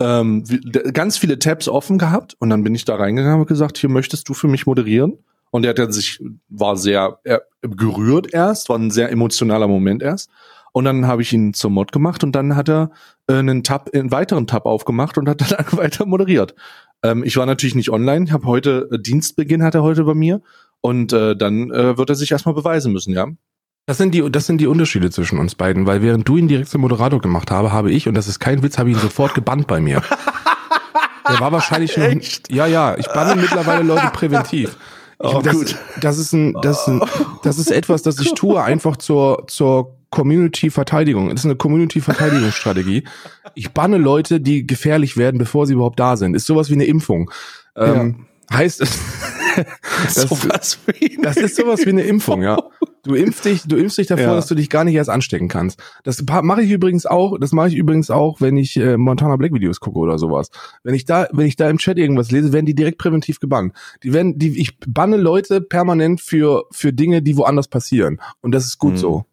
[0.00, 0.44] Ähm,
[0.92, 4.28] ganz viele Tabs offen gehabt und dann bin ich da reingegangen und gesagt, hier möchtest
[4.28, 5.18] du für mich moderieren?
[5.50, 10.02] Und er hat dann sich, war sehr er, gerührt erst, war ein sehr emotionaler Moment
[10.02, 10.30] erst.
[10.72, 12.90] Und dann habe ich ihn zum Mod gemacht und dann hat er
[13.26, 16.54] äh, einen Tab, einen weiteren Tab aufgemacht und hat dann weiter moderiert.
[17.02, 20.42] Ähm, ich war natürlich nicht online, habe heute äh, Dienstbeginn hat er heute bei mir
[20.80, 23.26] und äh, dann äh, wird er sich erstmal beweisen müssen, ja.
[23.86, 26.68] Das sind die, das sind die Unterschiede zwischen uns beiden, weil während du ihn direkt
[26.68, 29.34] zum Moderator gemacht habe, habe ich, und das ist kein Witz, habe ich ihn sofort
[29.34, 30.02] gebannt bei mir.
[31.28, 32.02] Der war wahrscheinlich schon.
[32.02, 32.52] Echt?
[32.52, 34.70] Ja, ja, ich banne mittlerweile Leute präventiv.
[34.70, 34.76] Ich,
[35.20, 35.76] Oh, das, gut.
[36.00, 37.02] das ist ein, das ist ein,
[37.42, 41.30] das ist etwas, das ich tue, einfach zur, zur Community-Verteidigung.
[41.30, 43.02] Das ist eine Community-Verteidigungsstrategie.
[43.56, 46.34] Ich banne Leute, die gefährlich werden, bevor sie überhaupt da sind.
[46.34, 47.32] Ist sowas wie eine Impfung.
[47.74, 48.98] Ähm, Heißt es,
[50.04, 52.58] das, Sowas wie das ist sowas wie eine Impfung, ja.
[53.04, 54.34] Du impfst dich, du impfst dich davor, Ja.
[54.34, 55.80] dass du dich gar nicht erst anstecken kannst.
[56.04, 59.52] Das mache ich übrigens auch, das mache ich übrigens auch, wenn ich äh, Montana Black
[59.52, 60.50] Videos gucke oder sowas.
[60.82, 63.72] Wenn ich da, wenn ich da im Chat irgendwas lese, werden die direkt präventiv gebannt.
[64.02, 68.20] Die werden, die, ich banne Leute permanent für für Dinge, die woanders passieren.
[68.40, 68.98] Und das ist gut Hm.
[68.98, 69.24] so.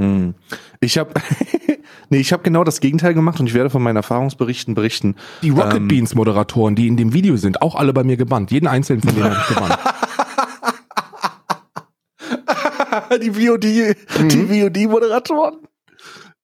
[0.00, 0.34] Hm.
[0.80, 1.12] Ich habe
[2.08, 5.16] nee, ich habe genau das Gegenteil gemacht und ich werde von meinen Erfahrungsberichten berichten.
[5.42, 5.88] Die Rocket Ähm.
[5.88, 8.50] Beans Moderatoren, die in dem Video sind, auch alle bei mir gebannt.
[8.50, 9.78] Jeden einzelnen von denen habe ich gebannt.
[13.22, 15.58] die VOD, die VOD Moderatoren.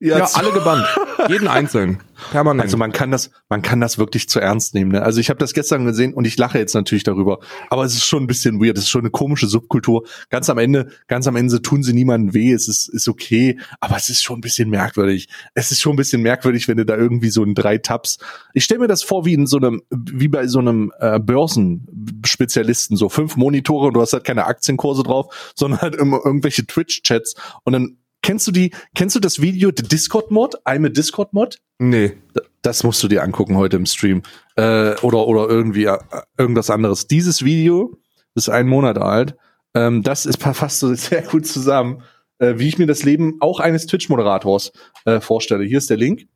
[0.01, 0.87] Ja, alle gebannt.
[1.29, 1.99] Jeden einzelnen.
[2.31, 2.63] Permanent.
[2.63, 4.93] Also man kann das, man kann das wirklich zu ernst nehmen.
[4.93, 5.03] Ne?
[5.03, 7.39] Also ich habe das gestern gesehen und ich lache jetzt natürlich darüber.
[7.71, 8.77] Aber es ist schon ein bisschen weird.
[8.77, 10.07] Es ist schon eine komische Subkultur.
[10.31, 12.53] Ganz am Ende, ganz am Ende tun sie niemandem weh.
[12.53, 13.59] Es ist, ist okay.
[13.81, 15.29] Aber es ist schon ein bisschen merkwürdig.
[15.55, 18.19] Es ist schon ein bisschen merkwürdig, wenn du da irgendwie so in drei Tabs.
[18.53, 22.97] Ich stelle mir das vor wie in so einem, wie bei so einem äh, Börsenspezialisten.
[22.97, 27.35] So fünf Monitore und du hast halt keine Aktienkurse drauf, sondern halt immer irgendwelche Twitch-Chats
[27.65, 30.57] und dann Kennst du die, kennst du das Video, The Discord Mod?
[30.67, 31.59] I'm a Discord Mod?
[31.79, 32.17] nee.
[32.63, 34.23] Das musst du dir angucken heute im Stream.
[34.57, 35.99] Äh, oder, oder irgendwie äh,
[36.37, 37.07] irgendwas anderes.
[37.07, 37.97] Dieses Video
[38.35, 39.37] ist ein Monat alt.
[39.75, 42.03] Ähm, das ist fasst so sehr gut zusammen,
[42.39, 44.73] äh, wie ich mir das Leben auch eines Twitch-Moderators
[45.05, 45.65] äh, vorstelle.
[45.65, 46.27] Hier ist der Link.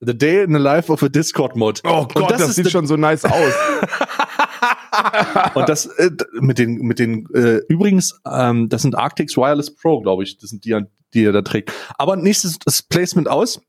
[0.00, 1.80] The Day in the Life of a Discord Mod.
[1.84, 3.52] Oh Gott, das, ist sieht schon so nice aus.
[5.54, 10.00] Und das äh, mit den mit den äh, übrigens, ähm, das sind Arctics Wireless Pro,
[10.00, 10.38] glaube ich.
[10.38, 10.80] Das sind die,
[11.14, 11.72] die er da trägt.
[11.96, 13.60] Aber nächstes das Placement aus.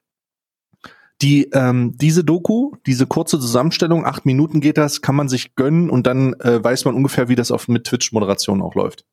[1.22, 5.90] Die ähm, diese Doku, diese kurze Zusammenstellung, acht Minuten geht das, kann man sich gönnen
[5.90, 9.04] und dann äh, weiß man ungefähr, wie das auf mit Twitch-Moderation auch läuft.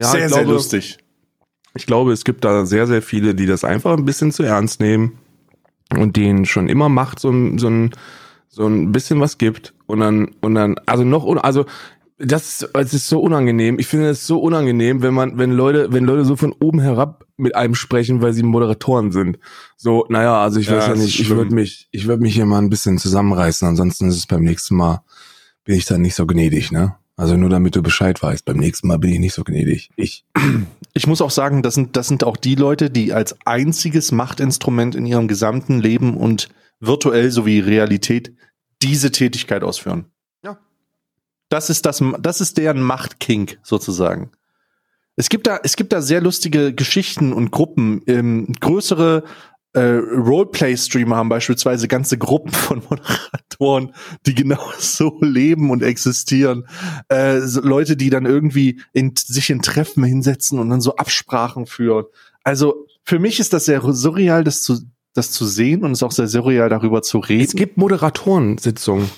[0.00, 0.98] Ja, sehr, ich sehr glaube- lustig.
[1.74, 4.80] Ich glaube, es gibt da sehr, sehr viele, die das einfach ein bisschen zu ernst
[4.80, 5.18] nehmen
[5.94, 7.90] und denen schon immer Macht so, ein- so ein
[8.48, 11.66] so ein bisschen was gibt und dann und dann also noch also
[12.18, 13.78] das ist, es ist so unangenehm.
[13.78, 17.26] Ich finde es so unangenehm, wenn man wenn Leute wenn Leute so von oben herab
[17.36, 19.38] mit einem sprechen, weil sie Moderatoren sind.
[19.76, 22.34] So, naja, also ich Ja, weiß ja das nicht, ich würde mich ich würde mich
[22.34, 25.02] hier mal ein bisschen zusammenreißen, ansonsten ist es beim nächsten Mal
[25.64, 26.96] bin ich dann nicht so gnädig, ne?
[27.16, 29.90] Also nur damit du Bescheid weißt, beim nächsten Mal bin ich nicht so gnädig.
[29.96, 30.24] Ich
[30.96, 34.94] Ich muss auch sagen, das sind, das sind auch die Leute, die als einziges Machtinstrument
[34.94, 36.48] in ihrem gesamten Leben und
[36.80, 38.34] virtuell sowie Realität
[38.82, 40.06] diese Tätigkeit ausführen.
[41.48, 44.30] Das ist das, das ist deren Machtkink sozusagen.
[45.16, 48.02] Es gibt da, es gibt da sehr lustige Geschichten und Gruppen.
[48.06, 49.24] Ähm, größere
[49.72, 53.94] äh, Roleplay-Streamer haben beispielsweise ganze Gruppen von Moderatoren,
[54.26, 56.66] die genau so leben und existieren.
[57.08, 61.66] Äh, so Leute, die dann irgendwie in, sich in Treffen hinsetzen und dann so Absprachen
[61.66, 62.06] führen.
[62.42, 64.80] Also für mich ist das sehr surreal, das zu,
[65.14, 67.44] das zu sehen und es ist auch sehr surreal, darüber zu reden.
[67.44, 69.10] Es gibt Moderatorensitzungen.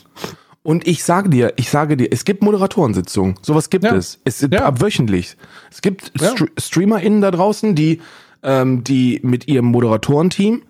[0.63, 3.37] Und ich sage dir, ich sage dir, es gibt Moderatorensitzungen.
[3.43, 3.95] Sowas gibt Ja.
[3.95, 4.21] es.
[4.25, 4.65] Es gibt Ja.
[4.65, 5.37] ab wöchentlich.
[5.71, 6.31] Es gibt Ja.
[6.37, 8.01] Str StreamerInnen da draußen, die,
[8.43, 10.63] ähm, die mit ihrem Moderatorenteam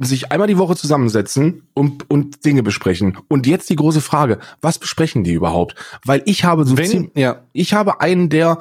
[0.00, 3.18] sich einmal die Woche zusammensetzen und, und Dinge besprechen.
[3.28, 5.76] Und jetzt die große Frage, was besprechen die überhaupt?
[6.04, 8.58] Weil ich habe so Wenn, ja, ich habe einen, der,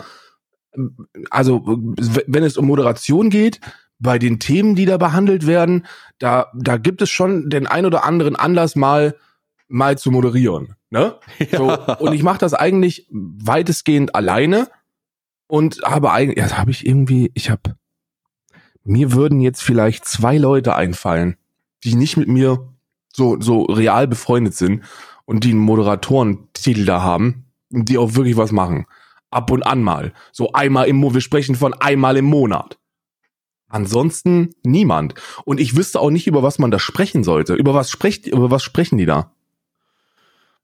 [1.32, 3.60] also wenn es um Moderation geht,
[3.98, 5.86] bei den Themen, die da behandelt werden,
[6.20, 9.16] da, da gibt es schon den ein oder anderen Anlass mal,
[9.68, 10.76] mal zu moderieren.
[10.90, 11.16] Ne?
[11.52, 14.70] So, und ich mache das eigentlich weitestgehend alleine
[15.48, 17.76] und habe eigentlich, ja, habe ich irgendwie, ich habe,
[18.84, 21.38] mir würden jetzt vielleicht zwei Leute einfallen,
[21.84, 22.74] die nicht mit mir
[23.14, 24.84] so, so real befreundet sind
[25.26, 28.86] und die einen Moderatoren-Titel da haben und die auch wirklich was machen.
[29.32, 30.14] Ab und an mal.
[30.32, 31.16] So einmal im Monat.
[31.16, 32.78] Wir sprechen von einmal im Monat.
[33.68, 35.16] Ansonsten niemand.
[35.44, 37.56] Und ich wüsste auch nicht, über was man da sprechen sollte.
[37.56, 39.35] Über was sprecht, über was sprechen die da?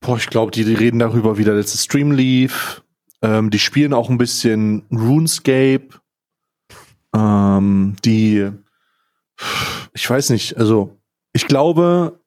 [0.01, 2.83] Boah, ich glaube, die, die reden darüber, wie der letzte Stream lief.
[3.21, 5.89] Ähm, die spielen auch ein bisschen RuneScape.
[7.15, 8.49] Ähm, die,
[9.93, 10.97] ich weiß nicht, also
[11.33, 12.19] ich glaube,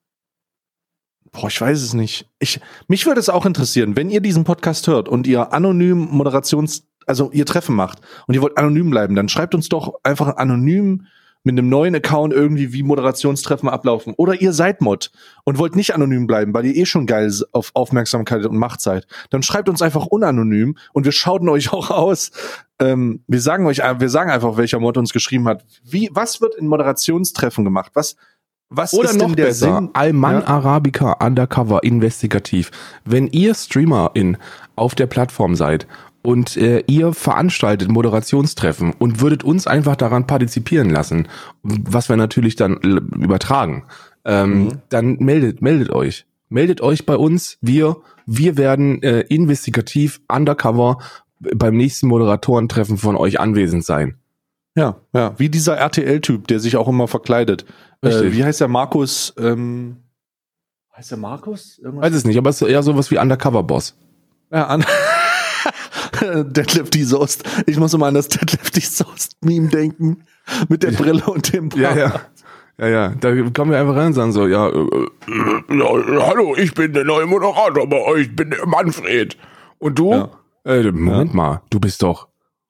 [1.33, 2.29] boah, ich weiß es nicht.
[2.39, 6.87] Ich, mich würde es auch interessieren, wenn ihr diesen Podcast hört und ihr anonym Moderations,
[7.05, 11.07] also ihr Treffen macht und ihr wollt anonym bleiben, dann schreibt uns doch einfach anonym
[11.45, 14.13] mit einem neuen Account irgendwie, wie Moderationstreffen ablaufen.
[14.17, 15.11] Oder ihr seid Mod
[15.43, 19.07] und wollt nicht anonym bleiben, weil ihr eh schon geil auf Aufmerksamkeit und Macht seid.
[19.29, 22.31] Dann schreibt uns einfach unanonym und wir schauten euch auch aus.
[22.79, 25.63] Ähm, wir sagen euch, wir sagen einfach, welcher Mod uns geschrieben hat.
[25.83, 27.91] Wie, was wird in Moderationstreffen gemacht?
[27.93, 28.15] Was,
[28.69, 29.89] was Oder ist noch denn der besser, Sinn?
[29.93, 30.47] Alman Ja.
[30.47, 32.71] Arabica Undercover investigativ.
[33.05, 34.37] Wenn ihr Streamerin
[34.75, 35.85] auf der Plattform seid
[36.25, 41.27] und äh, ihr veranstaltet Moderationstreffen und würdet uns einfach daran partizipieren lassen,
[41.63, 43.83] was wir natürlich dann übertragen,
[44.25, 44.71] ähm, Mhm.
[44.89, 46.25] dann meldet meldet euch.
[46.49, 47.57] Meldet euch bei uns.
[47.61, 50.97] Wir wir werden äh, investigativ undercover
[51.39, 54.15] beim nächsten Moderatorentreffen von euch anwesend sein.
[54.75, 57.65] Ja, ja, wie dieser RTL-Typ, der sich auch immer verkleidet.
[58.01, 59.33] Äh, wie heißt der Markus?
[59.37, 59.97] Ähm,
[60.97, 61.77] heißt der Markus?
[61.79, 62.09] Irgendwas?
[62.09, 63.95] Weiß es nicht, aber es ist eher sowas wie Undercover Boss.
[64.51, 64.83] Ja, an
[66.45, 67.43] Deadlift die Soest.
[67.65, 70.23] Ich muss immer an das Deadlift die Soest-Meme denken.
[70.69, 71.81] Mit der Brille und dem Bart.
[71.81, 72.21] Ja, ja.
[72.77, 76.55] Ja, ja, da kommen wir einfach rein und sagen so, ja, äh, äh, Ja, hallo,
[76.57, 79.37] ich bin der neue Moderator bei euch, ich bin der Manfred.
[79.79, 80.11] und du?
[80.11, 80.29] Ja.
[80.65, 82.27] Äh, Moment mal, du bist doch,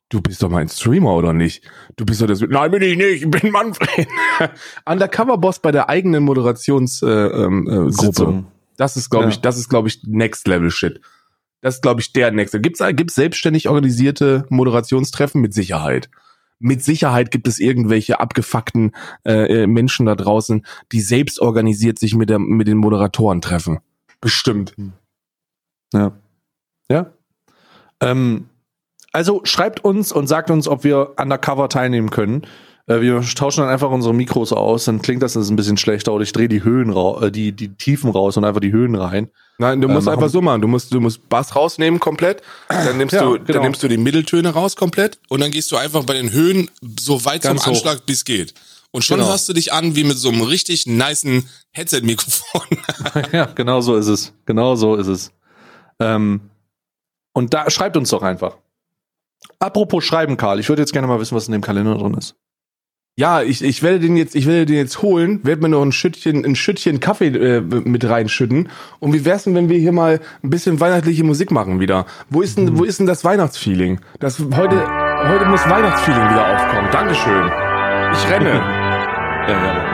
[0.10, 1.63] du bist doch mein Streamer oder nicht?
[1.95, 2.41] Du bist doch das.
[2.41, 3.23] Nein, bin ich nicht.
[3.23, 4.08] Ich bin Manfred.
[4.86, 7.31] Undercover-Boss bei der eigenen Moderationsgruppe.
[7.34, 8.51] Äh, ähm, äh.
[8.77, 9.29] Das ist, glaube Ja.
[9.31, 11.01] ich, das ist, glaube ich, Next Level Shit.
[11.62, 12.56] Das ist, glaube ich, der Next.
[12.62, 16.10] Gibt's, gibt's selbstständig organisierte Moderationstreffen mit Sicherheit.
[16.60, 22.15] Mit Sicherheit gibt es irgendwelche abgefuckten äh, äh, Menschen da draußen, die selbst organisiert sich
[22.15, 23.80] mit, der, mit den Moderatoren treffen.
[24.22, 24.74] Bestimmt.
[25.94, 26.13] Ja.
[26.89, 27.12] Ja.
[28.00, 28.50] Ähm,
[29.12, 32.46] also schreibt uns und sagt uns, ob wir undercover teilnehmen können.
[32.88, 36.13] Äh, wir tauschen dann einfach unsere Mikros aus, dann klingt das, das ein bisschen schlechter
[36.13, 38.95] oder ich drehe die Höhen raus, äh, die, die Tiefen raus und einfach die Höhen
[38.95, 39.30] rein.
[39.58, 40.62] Nein, du Äh, musst machen- einfach so machen.
[40.62, 42.41] Du musst, du musst Bass rausnehmen komplett.
[42.67, 43.54] Dann nimmst Ja, du, genau.
[43.54, 46.69] dann nimmst du die Mitteltöne raus komplett und dann gehst du einfach bei den Höhen
[47.00, 47.78] so weit Ganz zum hoch.
[47.78, 48.54] Anschlag, wie es geht.
[48.91, 49.30] Und schon Genau.
[49.30, 52.62] hörst du dich an wie mit so einem richtig nicen Headset-Mikrofon.
[53.34, 54.32] ja, genau so ist es.
[54.45, 55.32] Genau so ist es.
[56.00, 56.41] Ähm,
[57.34, 58.58] und da schreibt uns doch einfach.
[59.60, 62.36] Apropos schreiben, Karl, ich würde jetzt gerne mal wissen, was in dem Kalender drin ist.
[63.17, 65.93] Ja, ich, ich werde den jetzt, ich werde den jetzt holen, werde mir noch ein
[65.93, 68.67] Schüttchen, ein Schüttchen Kaffee äh, mit reinschütten.
[68.99, 72.06] Und wie wär's denn, wenn wir hier mal ein bisschen weihnachtliche Musik machen wieder?
[72.30, 74.01] Wo ist denn, wo ist denn das Weihnachtsfeeling?
[74.19, 74.86] Das heute,
[75.30, 76.89] heute muss Weihnachtsfeeling wieder aufkommen.
[76.91, 77.51] Dankeschön.
[78.12, 78.62] Ich renne.
[79.47, 79.85] Ja, ja.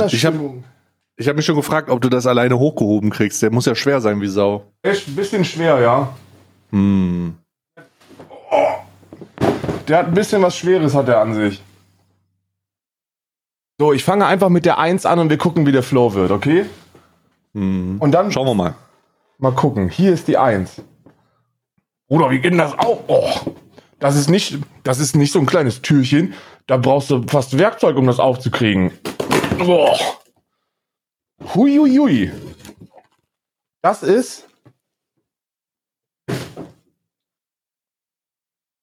[0.00, 0.12] Gut.
[0.12, 0.62] Ich habe
[1.16, 3.42] ich hab mich schon gefragt, ob du das alleine hochgehoben kriegst.
[3.42, 4.64] Der muss ja schwer sein wie Sau.
[4.82, 6.16] Echt ein bisschen schwer, ja.
[6.70, 7.34] Hm.
[9.88, 11.62] Der hat ein bisschen was Schweres, hat er an sich.
[13.78, 16.30] So, ich fange einfach mit der 1 an und wir gucken, wie der Flow wird,
[16.30, 16.66] okay?
[17.54, 17.96] Hm.
[17.98, 18.74] Und dann Schauen wir mal.
[19.38, 19.88] mal gucken.
[19.88, 20.82] Hier ist die 1.
[22.08, 23.00] Bruder, wie geht denn das auf?
[23.08, 23.30] Oh,
[23.98, 26.34] das ist nicht, das ist nicht so ein kleines Türchen.
[26.66, 28.92] Da brauchst du fast Werkzeug, um das aufzukriegen.
[29.60, 29.96] Oh.
[31.54, 32.32] Hui, hui, hui.
[33.82, 34.46] Das ist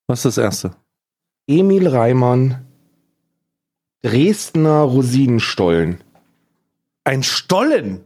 [0.07, 0.71] Was ist das erste?
[1.47, 2.65] Emil Reimann
[4.01, 6.03] Dresdner Rosinenstollen.
[7.03, 8.03] Ein Stollen.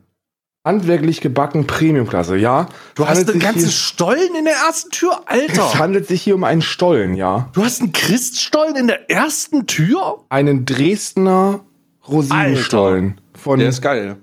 [0.66, 2.68] Handwerklich gebacken Premiumklasse, ja.
[2.96, 5.80] Du hast einen ganzen Stollen in der ersten Tür, Es Alter.
[5.80, 7.50] handelt sich hier um einen Stollen, ja.
[7.54, 10.24] Du hast einen Christstollen in der ersten Tür?
[10.30, 11.66] Einen Dresdner
[12.08, 13.22] Rosinenstollen.
[13.34, 14.18] Von geil.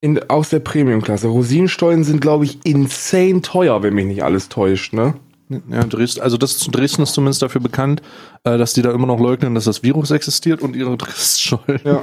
[0.00, 1.28] in, aus der Premiumklasse.
[1.28, 5.14] Rosinenstollen sind, glaube ich, insane teuer, wenn mich nicht alles täuscht, ne?
[5.70, 8.02] Ja, Dresden, also das Dresden ist zumindest dafür bekannt,
[8.42, 11.80] äh, dass die da immer noch leugnen, dass das Virus existiert und ihre Christstollen.
[11.84, 12.02] Ja.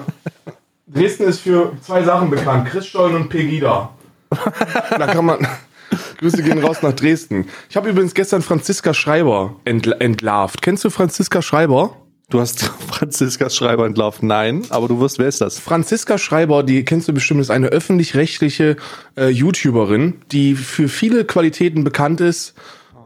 [0.87, 3.89] Dresden ist für zwei Sachen bekannt: Christstollen und Pegida.
[4.29, 5.45] da kann man.
[6.17, 7.47] Grüße gehen raus nach Dresden.
[7.69, 10.61] Ich habe übrigens gestern Franziska Schreiber entl entlarvt.
[10.61, 11.97] Kennst du Franziska Schreiber?
[12.33, 14.23] Du hast Franziska Schreiber entlarvt.
[14.23, 15.59] Nein, aber du wirst, wer ist das?
[15.59, 18.75] Franziska Schreiber, die kennst du bestimmt, ist eine öffentlich-rechtliche
[19.15, 22.55] äh, YouTuberin, die für viele Qualitäten bekannt ist.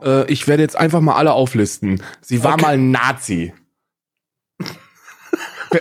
[0.01, 2.01] Äh, ich werde jetzt einfach mal alle auflisten.
[2.21, 2.61] Sie war Okay.
[2.61, 3.51] mal ein Nazi.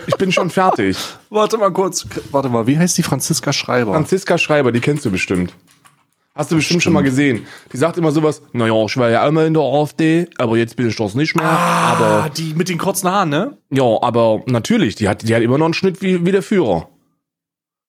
[0.07, 0.97] Ich bin schon fertig.
[1.29, 2.05] Warte mal kurz.
[2.31, 3.93] Warte mal, wie heißt die Franziska Schreiber?
[3.93, 5.53] Franziska Schreiber, die kennst du bestimmt.
[6.37, 7.47] Hast du bestimmt schon mal gesehen.
[7.73, 10.87] Die sagt immer sowas, naja, ich war ja einmal in der AfD, aber jetzt bin
[10.87, 11.45] ich das nicht mehr.
[11.45, 13.57] ah, Aber, die mit den kurzen Haaren, ne?
[13.71, 16.89] ja, aber natürlich, die hat, die hat immer noch einen Schnitt wie, wie der Führer.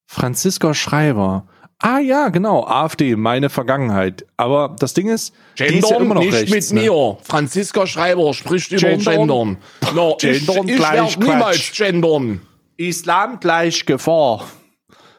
[0.07, 1.47] Franziska Schreiber.
[1.81, 4.27] Ah ja, genau, AfD, meine Vergangenheit.
[4.37, 6.91] Aber das Ding ist, die ist ja Gendern immer noch nicht rechts, mit ne?
[6.91, 7.19] mir.
[7.23, 9.15] Franziska Schreiber spricht über Gendern.
[9.15, 9.57] Gendern.
[9.95, 12.41] No, Gendern ich, ich gleich werd niemals gendern.
[12.79, 14.47] Islam gleich Gefahr.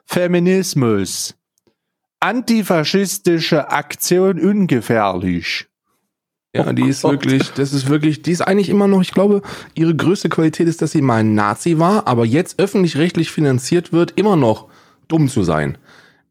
[0.05, 1.35] Feminismus.
[2.19, 5.67] Antifaschistische Aktion ungefährlich.
[6.55, 9.43] Ja, die ist wirklich, das ist wirklich, die ist eigentlich immer noch, ich glaube,
[9.75, 14.13] ihre größte Qualität ist, dass sie mal ein Nazi war, aber jetzt öffentlich-rechtlich finanziert wird,
[14.17, 14.67] immer noch
[15.07, 15.77] dumm zu sein.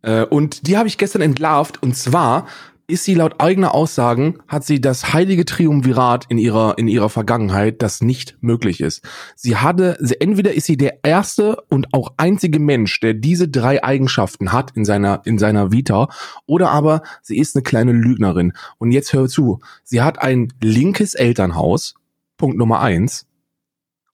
[0.03, 2.49] Äh, Und die habe ich gestern entlarvt und zwar
[2.91, 7.83] ist sie laut eigener Aussagen, hat sie das heilige Triumvirat in ihrer, in ihrer Vergangenheit,
[7.83, 9.07] das nicht möglich ist.
[9.37, 13.85] Sie hatte, sie, entweder ist sie der erste und auch einzige Mensch, der diese drei
[13.85, 16.09] Eigenschaften hat in seiner, in seiner Vita,
[16.47, 18.55] oder aber sie ist eine kleine Lügnerin.
[18.79, 19.61] Und jetzt hör zu.
[19.85, 21.95] Sie hat ein linkes Elternhaus,
[22.39, 23.27] Punkt Nummer eins,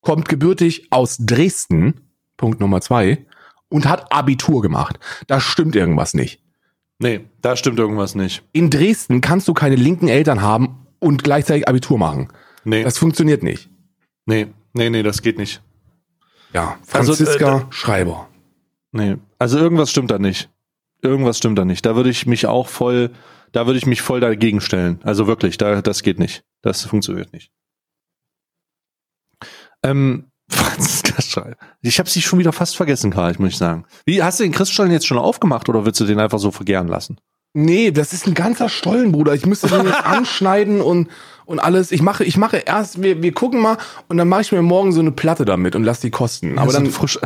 [0.00, 2.00] kommt gebürtig aus Dresden,
[2.36, 3.24] Punkt Nummer zwei,
[3.68, 4.98] und hat Abitur gemacht.
[5.28, 6.43] Da stimmt irgendwas nicht.
[6.98, 8.42] Nee, da stimmt irgendwas nicht.
[8.52, 12.28] In Dresden kannst du keine linken Eltern haben und gleichzeitig Abitur machen.
[12.64, 13.68] Nee, Das funktioniert nicht.
[14.26, 15.62] nee, nee, nee, das geht nicht.
[16.52, 18.28] Ja, Also, Franziska äh, Schreiber.
[18.92, 20.48] Nee, also irgendwas stimmt da nicht.
[21.02, 21.84] Irgendwas stimmt da nicht.
[21.84, 23.10] Da würde ich mich auch voll,
[23.52, 25.00] da würde ich mich voll dagegen stellen.
[25.02, 26.44] Also wirklich, da, das geht nicht.
[26.62, 27.50] Das funktioniert nicht.
[29.82, 31.56] Ähm, Franziska Schreiber.
[31.82, 33.84] Ich habe sie schon wieder fast vergessen, Karl, muss ich sagen.
[34.04, 36.88] Wie, hast du den Christstollen jetzt schon aufgemacht oder willst du den einfach so vergären
[36.88, 37.16] lassen?
[37.56, 39.32] Nee, das ist ein ganzer Stollen, Bruder.
[39.34, 41.08] Ich müsste den jetzt anschneiden und,
[41.46, 41.92] und alles.
[41.92, 43.78] Ich mache, ich mache erst, wir, wir gucken mal
[44.08, 46.58] und dann mache ich mir morgen so eine Platte damit und lass die kosten.
[46.58, 47.18] Aber dann, frisch.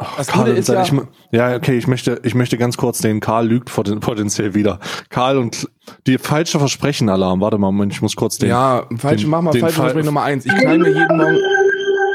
[0.00, 0.92] Oh, Karl ist ja- ich,
[1.32, 4.78] ja, okay, ich möchte, ich möchte ganz kurz den Karl lügt poten- potenziell wieder.
[5.08, 5.68] Karl und
[6.06, 7.40] die falsche Versprechen-Alarm.
[7.40, 8.50] Warte mal, Moment, ich muss kurz den.
[8.50, 10.46] ja, falsche, den- mach mal falsche Versprechen Nummer eins.
[10.46, 11.38] Ich knall mir jeden Morgen.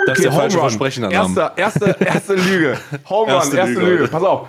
[0.05, 0.69] Das ist der Home falsche Run.
[0.69, 1.37] Versprechen-Alarm.
[1.37, 2.77] Erste, erste, erste Lüge.
[3.09, 4.07] Home Run, Erste erste, Lüge, Lüge.
[4.07, 4.47] Pass auf.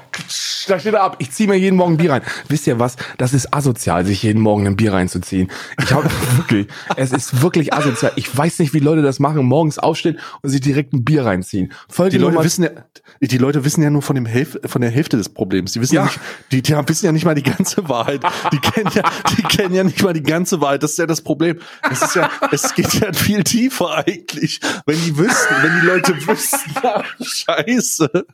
[0.67, 1.17] Da steht er ab.
[1.19, 2.23] Ich ziehe mir jeden Morgen ein Bier rein.
[2.49, 2.97] Wisst ihr was?
[3.19, 5.51] Das ist asozial, sich jeden Morgen ein Bier reinzuziehen.
[5.83, 8.13] Ich habe wirklich, es ist wirklich asozial.
[8.17, 11.73] Ich weiß nicht, wie Leute das machen, morgens aufstehen und sich direkt ein Bier reinziehen.
[11.89, 12.71] Folge Die Leute wissen ja,
[13.21, 15.73] die Leute wissen ja nur von dem Hälf von der Hälfte des Problems.
[15.73, 16.07] Die wissen ja, Ja.
[16.07, 16.21] nicht,
[16.53, 18.21] die, die wissen ja nicht mal die ganze Wahrheit.
[18.53, 19.03] Die kennen ja,
[19.37, 20.83] die kennen ja nicht mal die ganze Wahrheit.
[20.83, 21.59] Das ist ja das Problem.
[21.91, 24.61] Es ist ja, es geht ja viel tiefer eigentlich.
[24.87, 25.17] Wenn die
[25.51, 28.27] wüssten, wenn die Leute wüssten, ach, Scheiße.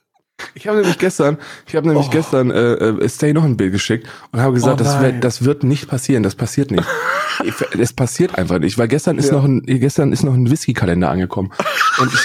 [0.54, 2.10] Ich habe nämlich gestern, ich habe nämlich Oh.
[2.10, 5.44] gestern äh, äh, Stay noch ein Bild geschickt und habe gesagt, Oh das, wird, das
[5.44, 6.84] wird nicht passieren, das passiert nicht.
[7.44, 9.34] Ich- Es passiert einfach nicht, weil gestern ist Ja.
[9.36, 11.50] noch ein gestern ist noch ein Whisky-Kalender angekommen
[11.98, 12.20] und ich,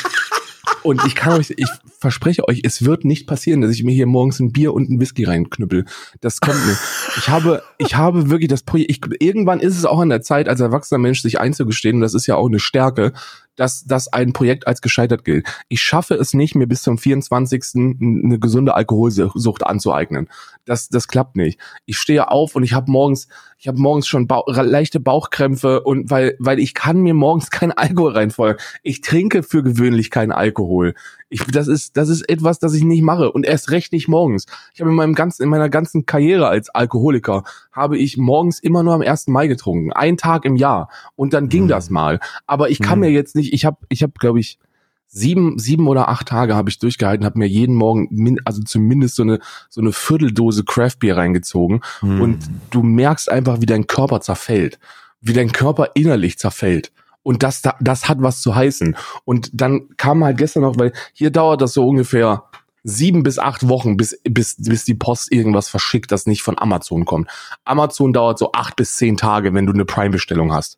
[0.83, 1.69] und ich kann euch, ich
[1.99, 4.99] verspreche euch, es wird nicht passieren, dass ich mir hier morgens ein Bier und ein
[4.99, 5.85] Whisky reinknüppel.
[6.21, 6.77] Das kommt nicht.
[7.17, 8.91] Ich habe, ich habe wirklich das Projekt.
[8.91, 12.13] Ich, irgendwann ist es auch an der Zeit, als erwachsener Mensch sich einzugestehen, und das
[12.13, 13.13] ist ja auch eine Stärke,
[13.55, 15.47] dass, dass ein Projekt als gescheitert gilt.
[15.69, 17.63] Ich schaffe es nicht, mir bis zum 24.
[17.75, 20.29] eine gesunde Alkoholsucht anzueignen.
[20.65, 21.59] Das, das klappt nicht.
[21.85, 26.09] Ich stehe auf und ich habe morgens, ich habe morgens schon Bau leichte Bauchkrämpfe und
[26.09, 28.57] weil, weil ich kann mir morgens keinen Alkohol reinfeuern.
[28.83, 30.95] Ich trinke für gewöhnlich keinen Alkohol.
[31.29, 34.45] Ich, das ist, das ist etwas, das ich nicht mache und erst recht nicht morgens.
[34.73, 38.83] Ich habe in meinem ganzen, in meiner ganzen Karriere als Alkoholiker habe ich morgens immer
[38.83, 39.27] nur am 1.
[39.27, 39.91] Mai getrunken.
[39.91, 40.89] Ein Tag im Jahr.
[41.15, 41.67] Und dann ging Hm.
[41.69, 42.19] das mal.
[42.45, 42.99] Aber ich kann Hm.
[43.01, 44.59] mir jetzt nicht, ich habe, ich habe, glaube ich,
[45.07, 49.15] sieben, sieben oder acht Tage habe ich durchgehalten, habe mir jeden Morgen, min, also zumindest
[49.15, 51.81] so eine, so eine Vierteldose Craft Beer reingezogen.
[52.01, 52.21] Hm.
[52.21, 54.77] Und du merkst einfach, wie dein Körper zerfällt,
[55.21, 56.91] wie dein Körper innerlich zerfällt.
[57.25, 58.95] Und das, da- das hat was zu heißen.
[59.25, 62.43] Und dann kam halt gestern noch, weil hier dauert das so ungefähr
[62.83, 67.03] sieben bis acht Wochen, bis, bis, bis die Post irgendwas verschickt, das nicht von Amazon
[67.05, 67.29] kommt.
[67.63, 70.77] Amazon dauert so acht bis zehn Tage, wenn du eine Prime-Bestellung hast.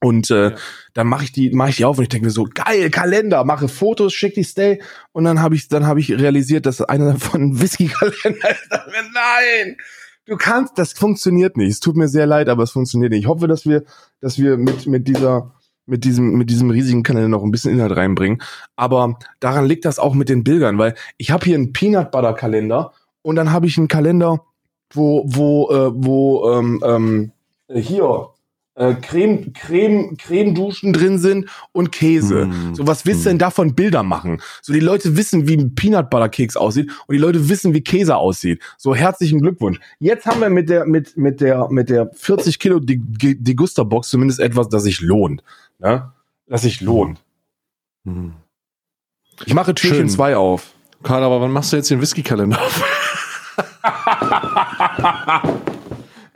[0.00, 0.56] Und äh, Ja.
[0.94, 3.44] dann mache ich die, mache ich die auf und ich denke mir so, geil, Kalender,
[3.44, 4.82] mache Fotos, schick die Stay.
[5.12, 8.68] Und dann habe ich, dann habe ich realisiert, dass einer davon ein Whisky-Kalender ist.
[9.14, 9.76] Nein!
[10.26, 11.70] Du kannst, das funktioniert nicht.
[11.70, 13.20] Es tut mir sehr leid, aber es funktioniert nicht.
[13.22, 13.84] Ich hoffe, dass wir,
[14.20, 15.54] dass wir mit, mit dieser,
[15.88, 18.40] mit diesem, mit diesem riesigen Kalender noch ein bisschen Inhalt reinbringen.
[18.76, 22.34] Aber daran liegt das auch mit den Bildern, weil ich habe hier einen Peanut Butter
[22.34, 24.44] Kalender und dann habe ich einen Kalender,
[24.92, 27.32] wo, wo, äh, wo, ähm, ähm,
[27.72, 28.28] hier,
[28.74, 32.42] äh, Creme, Creme, Creme-Duschen drin sind und Käse.
[32.42, 32.74] Hm.
[32.76, 33.30] So, was willst du Hm.
[33.32, 34.40] denn davon Bilder machen?
[34.62, 37.80] So, die Leute wissen, wie ein Peanut Butter Keks aussieht und die Leute wissen, wie
[37.80, 38.62] Käse aussieht.
[38.78, 39.80] So, herzlichen Glückwunsch.
[39.98, 43.82] Jetzt haben wir mit der, mit, mit der, mit der 40 Kilo Di- Di- Degusta
[43.82, 45.42] Box zumindest etwas, das sich lohnt.
[45.78, 46.12] Ne?
[46.46, 47.20] Das sich lohnt.
[48.04, 48.32] Hm.
[49.44, 50.08] Ich mache Türchen Schön.
[50.08, 50.72] 2 auf.
[51.02, 52.84] Karl, aber wann machst du jetzt den Whisky-Kalender auf?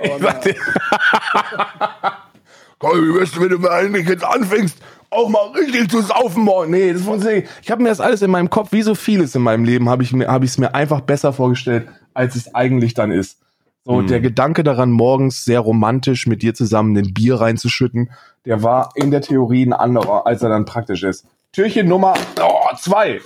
[0.05, 0.53] Ich warte.
[2.79, 4.77] Komm, wie wärst du, wenn du mal eigentlich jetzt anfängst,
[5.11, 6.73] auch mal richtig zu saufen morgen?
[6.73, 7.45] Nee, das funktioniert.
[7.45, 7.53] nicht.
[7.63, 10.03] Ich habe mir das alles in meinem Kopf, wie so vieles in meinem Leben, habe
[10.03, 13.39] ich mir, habe ich es mir einfach besser vorgestellt, als es eigentlich dann ist.
[13.85, 14.09] So, Hm.
[14.09, 18.11] der Gedanke daran, morgens sehr romantisch mit dir zusammen ein Bier reinzuschütten,
[18.45, 21.27] der war in der Theorie ein anderer, als er dann praktisch ist.
[21.53, 23.21] Türchen Nummer oh, zwei.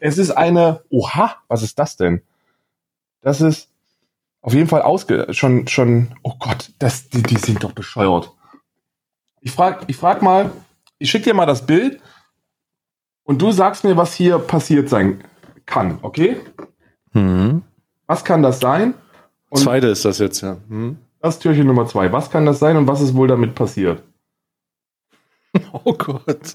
[0.00, 2.22] Es ist eine, oha, was ist das denn?
[3.22, 3.68] Das ist
[4.42, 8.32] auf jeden Fall ausge, schon, schon, oh Gott, das, die, die sind doch bescheuert.
[9.40, 10.50] Ich frag, ich frag mal,
[10.98, 12.00] ich schick dir mal das Bild
[13.24, 15.22] und du sagst mir, was hier passiert sein
[15.66, 16.36] kann, okay?
[17.12, 17.62] Hm.
[18.06, 18.94] Was kann das sein?
[19.50, 20.56] Und- Zweite ist das jetzt, ja.
[20.68, 20.98] Hm.
[21.20, 22.10] Das ist Türchen Nummer zwei.
[22.12, 24.02] Was kann das sein und was ist wohl damit passiert?
[25.84, 26.54] Oh Gott.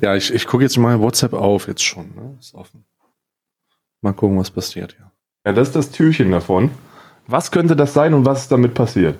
[0.00, 2.14] ja, ich, ich gucke jetzt mal WhatsApp auf, jetzt schon.
[2.14, 2.36] Ne?
[2.38, 2.84] Ist offen.
[4.02, 5.10] Mal gucken, was passiert hier.
[5.44, 6.70] Ja, das ist das Türchen davon.
[7.26, 9.18] Was könnte das sein und was ist damit passiert?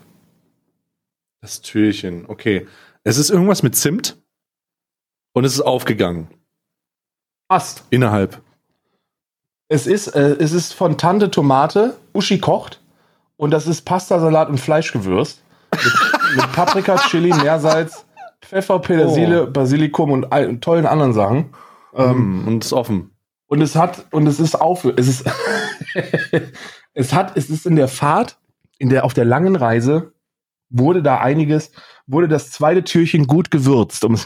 [1.40, 2.66] Das Türchen, okay.
[3.02, 4.16] Es ist irgendwas mit Zimt
[5.32, 6.28] und es ist aufgegangen.
[7.48, 7.84] Passt.
[7.90, 8.40] Innerhalb.
[9.68, 12.80] Es ist, äh, es ist von Tante Tomate, Uschi kocht.
[13.36, 15.40] Und das ist Pastasalat und Fleischgewürz.
[15.72, 18.05] Mit, mit Paprika, Chili, Meersalz,
[18.48, 21.50] Pfeffer, Petersilie, Basilikum und, und tollen anderen Sachen.
[21.94, 23.10] Ähm, Mm, und es ist offen.
[23.48, 25.24] und es hat, und es ist auf, es ist,
[26.94, 28.38] es hat, es ist in der Fahrt,
[28.78, 30.12] in der, auf der langen Reise,
[30.68, 31.72] wurde da einiges,
[32.06, 34.04] wurde das zweite Türchen gut gewürzt.
[34.04, 34.18] Um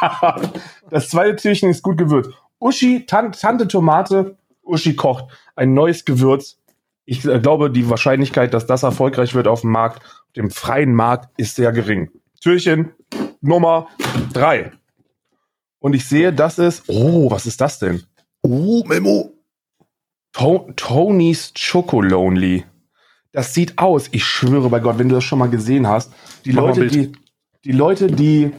[0.90, 2.30] das zweite Türchen ist gut gewürzt.
[2.58, 5.26] Uschi, Tan Tante Tomate, Uschi kocht.
[5.56, 6.58] Ein neues Gewürz.
[7.04, 10.94] Ich äh, glaube, die Wahrscheinlichkeit, dass das erfolgreich wird auf dem Markt, auf dem freien
[10.94, 12.10] Markt, ist sehr gering.
[12.40, 12.92] Türchen
[13.40, 13.88] Nummer
[14.32, 14.72] drei.
[15.78, 18.02] Und ich sehe, das ist, oh, was ist das denn?
[18.42, 19.32] Oh, Memo.
[20.32, 22.64] To Tony's Chocolonely.
[23.32, 26.12] Das sieht aus, ich schwöre bei Gott, wenn du das schon mal gesehen hast.
[26.44, 27.12] Die Mach Leute, die,
[27.64, 28.52] die Leute, die,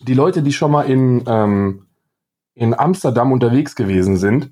[0.00, 1.86] die Leute, die schon mal in, ähm,
[2.54, 4.50] in Amsterdam unterwegs gewesen sind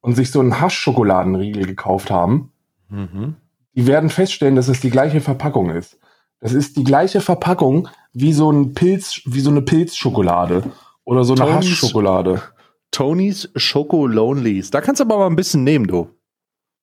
[0.00, 2.52] und sich so einen Haschschokoladenriegel gekauft haben,
[2.92, 3.36] Mhm.
[3.74, 5.98] die werden feststellen, dass es die gleiche Verpackung ist.
[6.40, 10.64] Das ist die gleiche Verpackung wie so ein Pilz, wie so eine Pilzschokolade
[11.04, 12.42] oder so eine Tony's- Haschschokolade.
[12.90, 14.70] Tony's Choco Lonelies.
[14.70, 16.08] Da kannst du aber mal ein bisschen nehmen, du.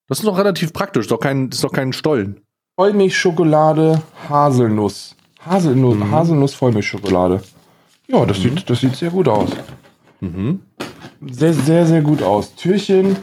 [0.07, 1.01] Das ist doch relativ praktisch.
[1.05, 2.39] Ist doch kein, ist doch kein Stollen.
[2.79, 5.15] Vollmilchschokolade, Haselnuss.
[5.45, 6.11] Haselnuss, Mhm.
[6.11, 7.41] Haselnuss Vollmilchschokolade.
[8.07, 9.49] Ja, das, sieht, das sieht sehr gut aus.
[10.21, 10.61] Mhm.
[11.29, 12.55] Sehr, sehr, sehr gut aus.
[12.55, 13.17] Türchen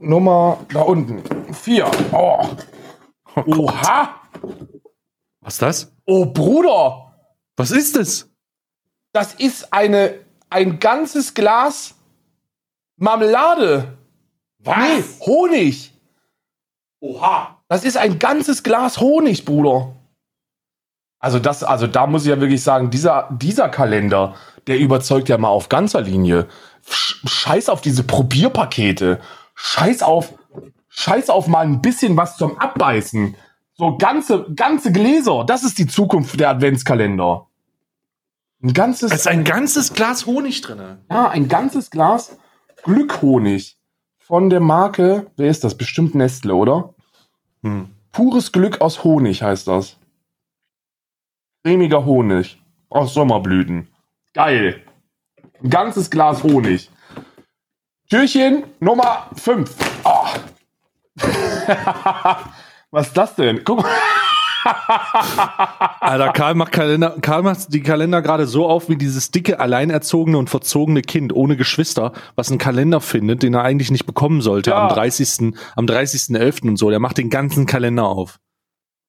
[0.00, 1.22] Nummer da unten.
[1.54, 1.90] Vier.
[2.12, 2.46] Oh.
[3.46, 4.10] Oha!
[5.40, 5.92] Was ist das?
[6.10, 7.12] Oh, Bruder!
[7.56, 8.30] Was ist das?
[9.12, 10.14] Das ist eine,
[10.48, 11.94] ein ganzes Glas
[12.96, 13.98] Marmelade.
[14.60, 14.76] Was?
[14.78, 15.92] Nee, Honig.
[17.00, 17.58] Oha.
[17.68, 19.94] Das ist ein ganzes Glas Honig, Bruder.
[21.20, 24.34] Also das, also da muss ich ja wirklich sagen, dieser, dieser Kalender,
[24.66, 26.48] der überzeugt ja mal auf ganzer Linie.
[26.88, 29.20] Sch- Scheiß auf diese Probierpakete.
[29.54, 30.32] Scheiß auf,
[30.88, 33.36] scheiß auf mal ein bisschen was zum Abbeißen.
[33.78, 35.44] So ganze, ganze Gläser.
[35.44, 37.46] Das ist die Zukunft der Adventskalender.
[38.60, 40.98] Ein ganzes, Da ist ein ganzes Glas Honig drin.
[41.08, 42.36] ja, ein ganzes Glas
[42.82, 43.76] Glückhonig
[44.18, 45.76] von der Marke, wer ist das?
[45.76, 46.94] Bestimmt Nestle, oder?
[47.62, 47.90] Hm.
[48.10, 49.96] Pures Glück aus Honig heißt das.
[51.62, 53.88] Cremiger Honig aus Sommerblüten.
[54.34, 54.82] Geil.
[55.62, 56.90] Ein ganzes Glas Honig.
[58.10, 59.76] Türchen Nummer 5.
[62.90, 63.62] Was ist das denn?
[63.64, 63.90] Guck mal.
[66.00, 70.36] Alter, Karl macht, Kalender, Karl macht die Kalender gerade so auf wie dieses dicke, alleinerzogene
[70.36, 74.70] und verzogene Kind ohne Geschwister, was einen Kalender findet, den er eigentlich nicht bekommen sollte
[74.70, 74.82] Ja.
[74.82, 75.54] am 30.
[75.76, 76.68] am 30.11.
[76.68, 76.90] und so.
[76.90, 78.38] Der macht den ganzen Kalender auf.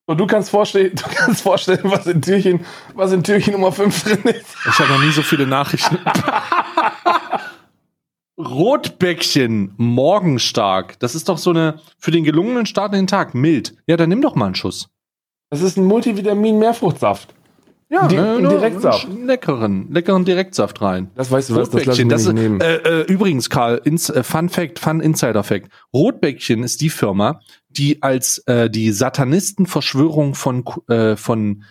[0.05, 2.65] Und du kannst vorstellen, du kannst vorstellen, was in Türchen,
[2.95, 4.45] was in Türchen Nummer 5 drin ist.
[4.67, 5.97] Ich habe noch nie so viele Nachrichten.
[8.40, 10.98] Rotbäckchen, morgenstark.
[11.00, 13.36] Das ist doch so eine für den gelungenen Start in den Tag.
[13.36, 13.76] Mild.
[13.86, 14.90] Ja, dann nimm doch mal einen Schuss.
[15.50, 17.34] Das ist ein Multivitamin-Mehrfruchtsaft.
[17.92, 19.08] Ja, Di- einen ne, Direktsaft.
[19.08, 21.10] einen Leckeren, leckeren Direktsaft rein.
[21.16, 22.62] Das weißt du was, das lasse ich das, nicht nehmen.
[22.62, 25.70] äh, äh, übrigens, Karl, ins, äh, Fun Fact, Fun Insider Fact.
[25.92, 31.64] Rotbäckchen ist die Firma, die als äh, die Satanistenverschwörung von äh, von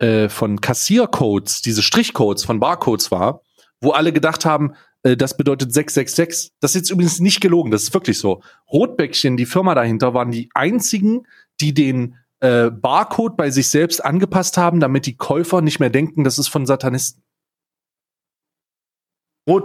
[0.00, 3.40] äh, von Kassiercodes, diese Strichcodes von Barcodes war,
[3.80, 6.52] wo alle gedacht haben, äh, das bedeutet 666.
[6.60, 8.42] Das ist jetzt übrigens nicht gelogen, das ist wirklich so.
[8.72, 11.26] Rotbäckchen, die Firma dahinter, waren die einzigen,
[11.60, 16.24] die den äh, Barcode bei sich selbst angepasst haben, damit die Käufer nicht mehr denken,
[16.24, 17.22] das ist von Satanisten.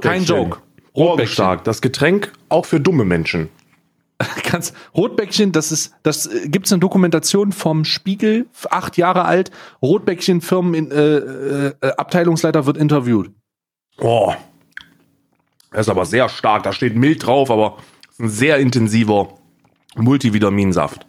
[0.01, 0.59] Kein Joke.
[0.95, 3.49] Morgenstark, das Getränk auch für dumme Menschen.
[4.51, 9.51] Ganz Rotbäckchen, das ist, das äh, gibt's eine Dokumentation vom Spiegel, acht Jahre alt.
[9.81, 13.31] Rotbäckchen Firmen in, äh, äh, äh, Abteilungsleiter wird interviewt.
[13.99, 14.33] Oh.
[15.71, 16.63] Das ist aber sehr stark.
[16.63, 17.77] Da steht mild drauf, aber
[18.09, 19.33] ist ein sehr intensiver
[19.95, 21.05] Multivitaminsaft.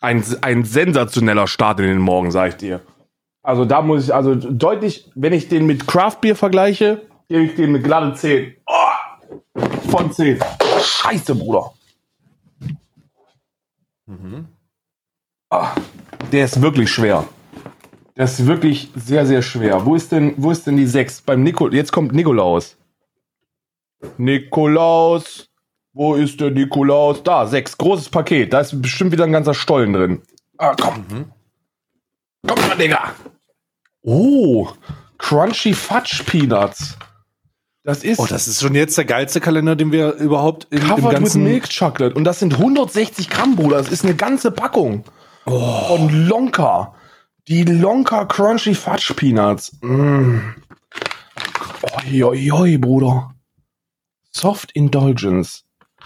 [0.00, 2.80] Ein, ein sensationeller Start in den Morgen, sag ich dir.
[3.42, 7.54] Also da muss ich, also deutlich, wenn ich den mit Craft Beer vergleiche, gebe ich
[7.54, 8.54] den mit glatte 10.
[8.66, 10.40] Oh, von 10.
[10.80, 11.72] Scheiße, Bruder.
[15.50, 15.74] Ah,
[16.30, 17.24] der ist wirklich schwer.
[18.16, 19.84] Der ist wirklich sehr, sehr schwer.
[19.84, 21.22] Wo ist denn, wo ist denn die 6?
[21.22, 22.76] Beim Nikol Jetzt kommt Nikolaus.
[24.18, 25.48] Nikolaus.
[25.94, 27.22] Wo ist der Nikolaus?
[27.22, 27.76] Da, 6.
[27.76, 28.52] Großes Paket.
[28.52, 30.22] Da ist bestimmt wieder ein ganzer Stollen drin.
[30.58, 31.04] Ah, komm.
[32.46, 33.12] Komm mal, Digga.
[34.02, 34.68] Oh,
[35.18, 36.96] Crunchy Fudge Peanuts.
[37.84, 40.88] Das ist Oh, das ist schon jetzt der geilste Kalender, den wir überhaupt in, im
[40.88, 42.14] covered with ganzen Milk Chocolate.
[42.14, 43.78] Und das sind 160 Gramm, Bruder.
[43.78, 45.04] Das ist eine ganze Packung.
[45.46, 45.96] Oh.
[45.98, 46.94] Und Lonka.
[47.48, 49.76] Die Lonka Crunchy Fudge Peanuts.
[49.80, 50.38] Mm.
[51.82, 53.31] Oi, oi, oi, Bruder.
[54.32, 55.64] Soft Indulgence.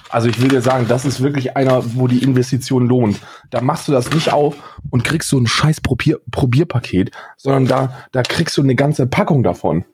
[0.08, 3.20] Also ich will dir sagen, das ist wirklich einer, wo die Investition lohnt.
[3.50, 4.56] Da machst du das nicht auf
[4.90, 9.42] und kriegst so ein scheiß Probier Probierpaket, sondern da, da kriegst du eine ganze Packung
[9.42, 9.84] davon.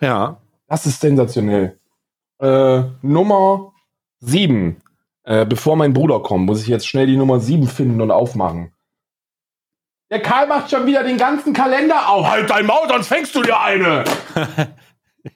[0.00, 0.38] Ja.
[0.66, 1.78] Das ist sensationell.
[2.40, 3.72] Äh, Nummer
[4.20, 4.78] sieben.
[5.24, 8.72] Äh, bevor mein Bruder kommt, muss ich jetzt schnell die Nummer sieben finden und aufmachen.
[10.10, 12.28] Der Karl macht schon wieder den ganzen Kalender auf.
[12.28, 14.04] Halt dein Maul, sonst fängst du dir eine.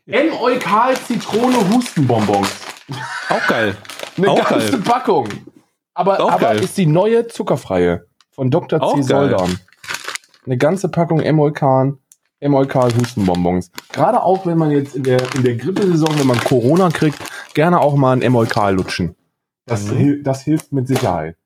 [0.07, 0.33] M.
[0.41, 2.49] Eukal Zitrone Hustenbonbons.
[3.29, 3.77] Auch geil.
[4.17, 4.81] Eine Auch ganze geil.
[4.81, 5.29] Packung.
[5.95, 6.61] Aber, Auch aber geil.
[6.65, 8.83] ist die neue zuckerfreie von Dr.
[8.83, 9.03] Auch C.
[9.03, 9.59] Soldan.
[10.45, 11.99] Eine ganze Packung Emolkan,
[12.41, 13.71] Emolkan Hustenbonbons.
[13.93, 17.19] Gerade auch, wenn man jetzt in der, in der Grippesaison, wenn man Corona kriegt,
[17.55, 19.17] gerne auch mal ein Emolkal lutschen.
[19.67, 20.23] Das, Mhm.
[20.23, 21.37] das hilft mit Sicherheit.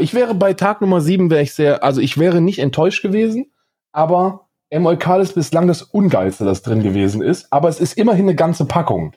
[0.00, 3.52] Ich wäre bei Tag Nummer 7 wäre ich sehr, also ich wäre nicht enttäuscht gewesen,
[3.92, 8.34] aber Emolkal ist bislang das Ungeilste, das drin gewesen ist, aber es ist immerhin eine
[8.34, 9.12] ganze Packung.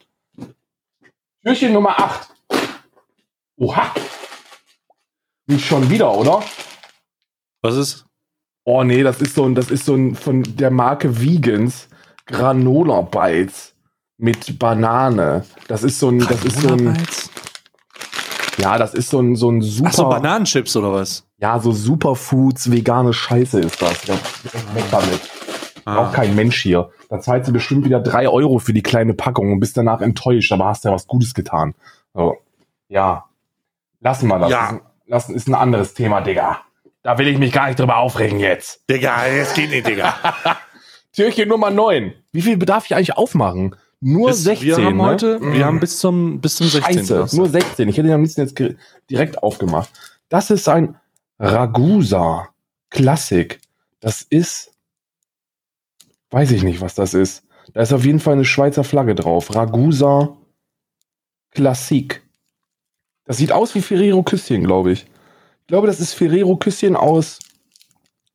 [1.43, 2.29] Türchen Nummer 8.
[3.57, 3.91] Oha.
[5.47, 6.43] Nicht schon wieder, oder?
[7.61, 8.05] Was ist?
[8.63, 11.87] Oh nee, das ist so ein, das ist so ein von der Marke Vegans
[12.27, 13.73] Granola Bites
[14.17, 15.45] mit Banane.
[15.67, 16.95] Das ist so ein, das ist so ein,
[18.57, 21.25] ja, das ist so ein, so ein super, Ach so, Bananenchips oder was?
[21.39, 24.05] ja, so Superfoods vegane Scheiße ist das.
[24.05, 24.13] Ja,
[24.75, 25.21] weg damit.
[25.89, 25.97] Ah.
[26.09, 26.89] Auch kein Mensch hier.
[27.09, 30.51] Da zahlst du bestimmt wieder drei Euro für die kleine Packung und bist danach enttäuscht,
[30.51, 31.73] aber hast ja was Gutes getan.
[32.13, 32.37] So,
[32.87, 33.25] ja.
[34.01, 34.51] Lassen wir das.
[34.51, 34.65] Ja.
[34.65, 36.59] Ist, ein- lassen ist ein anderes Thema, Digga.
[37.01, 38.83] Da will ich mich gar nicht drüber aufregen jetzt.
[38.89, 40.13] Digga, das geht nicht, Digga.
[41.13, 42.13] Türchen Nummer 9.
[42.31, 43.75] Wie viel bedarf ich eigentlich aufmachen?
[44.01, 44.67] Nur Bis- 16.
[44.77, 45.03] wir haben ne?
[45.03, 45.67] heute, wir Mm.
[45.67, 47.05] haben bis zum, bis zum 16.
[47.05, 47.89] Scheiße, nur 16.
[47.89, 48.61] Ich hätte den am liebsten jetzt
[49.09, 49.89] direkt aufgemacht.
[50.29, 50.95] Das ist ein
[51.39, 52.49] Ragusa
[52.89, 53.59] Klassik.
[53.99, 54.71] Das ist,
[56.31, 57.43] weiß ich nicht, was das ist.
[57.73, 59.53] Da ist auf jeden Fall eine Schweizer Flagge drauf.
[59.55, 60.35] Ragusa
[61.51, 62.21] Klassik.
[63.25, 65.03] Das sieht aus wie Ferrero Küsschen, glaube ich.
[65.61, 67.39] Ich glaube, das ist Ferrero Küsschen aus,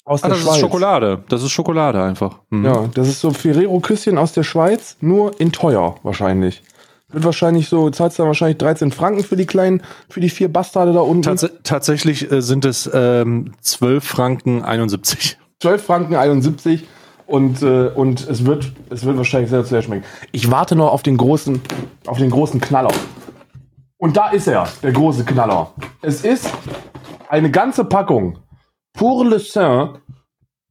[0.04, 0.54] aus Ah, der das Schweiz.
[0.56, 1.24] ist Schokolade.
[1.28, 2.40] Das ist Schokolade einfach.
[2.50, 2.64] Mhm.
[2.64, 6.62] Ja, das ist so Ferrero Küsschen aus der Schweiz, nur in teuer wahrscheinlich.
[7.08, 10.92] Wird wahrscheinlich so, zahlst dann wahrscheinlich 13 Franken für die kleinen, für die vier Bastarde
[10.92, 11.22] da unten.
[11.22, 15.38] Tats tatsächlich äh, sind es ähm, 12 Franken 71.
[15.60, 16.84] 12 Franken 71
[17.26, 20.04] und, äh, und es wird, es wird wahrscheinlich sehr, sehr schmecken.
[20.32, 21.60] Ich warte noch auf den großen,
[22.06, 22.92] auf den großen Knaller.
[23.96, 25.72] Und da ist er, der große Knaller.
[26.02, 26.50] Es ist
[27.28, 28.38] eine ganze Packung
[28.92, 29.98] Pour le sein,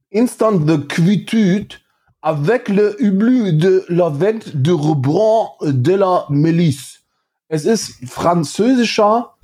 [0.08, 1.76] Instant de Quitude
[2.22, 7.00] avec le hublu de la vente de Rebrand de la Melisse.
[7.48, 9.34] Es ist französischer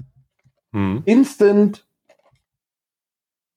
[0.72, 1.02] Mhm.
[1.04, 1.84] Instant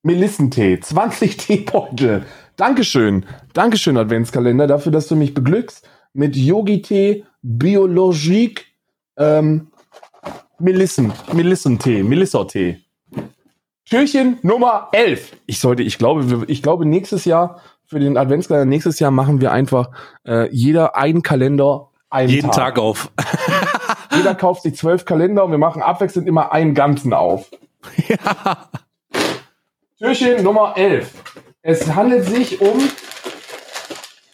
[0.03, 0.79] Melissentee.
[0.79, 2.25] 20 Teebeutel.
[2.55, 3.25] Dankeschön.
[3.53, 8.65] Dankeschön, Adventskalender, dafür, dass du mich beglückst mit Yogi-Tee, Biologique,
[9.17, 9.67] ähm,
[10.59, 12.79] Melissen, Melissentee, Melissa-Tee.
[13.89, 15.35] Türchen Nummer 11.
[15.45, 19.51] Ich sollte, ich glaube, ich glaube, nächstes Jahr, für den Adventskalender, nächstes Jahr machen wir
[19.51, 19.89] einfach
[20.25, 23.11] äh, jeder einen Kalender einen Jeden Tag auf.
[24.15, 27.49] jeder kauft sich zwölf Kalender und wir machen abwechselnd immer einen ganzen auf.
[28.07, 28.69] ja.
[29.97, 31.11] Türchen Nummer 11.
[31.65, 32.77] Es handelt sich um.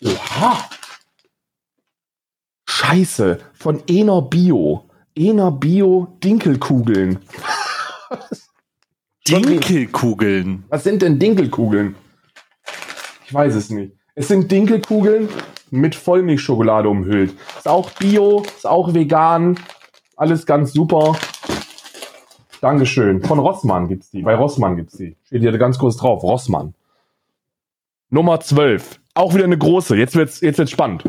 [0.04, 0.58] Oha.
[2.68, 3.40] Scheiße.
[3.54, 4.90] Von Ener Bio.
[5.16, 7.20] Ener Bio Dinkelkugeln.
[9.28, 10.64] Dinkelkugeln.
[10.70, 11.96] Was sind denn Dinkelkugeln?
[13.28, 13.94] Ich weiß es nicht.
[14.16, 15.30] Es sind Dinkelkugeln
[15.70, 17.36] mit Vollmilchschokolade umhüllt.
[17.60, 19.60] Ist auch Bio, ist auch vegan.
[20.16, 21.16] Alles ganz super.
[22.60, 23.22] Dankeschön.
[23.22, 24.24] Von Rossmann gibt's die.
[24.24, 25.16] Bei Rossmann gibt's die.
[25.26, 26.24] Steht hier ganz groß drauf.
[26.24, 26.74] Rossmann.
[28.10, 29.00] Nummer 12.
[29.14, 29.96] Auch wieder eine große.
[29.96, 31.04] Jetzt wird's, jetzt wird's spannend.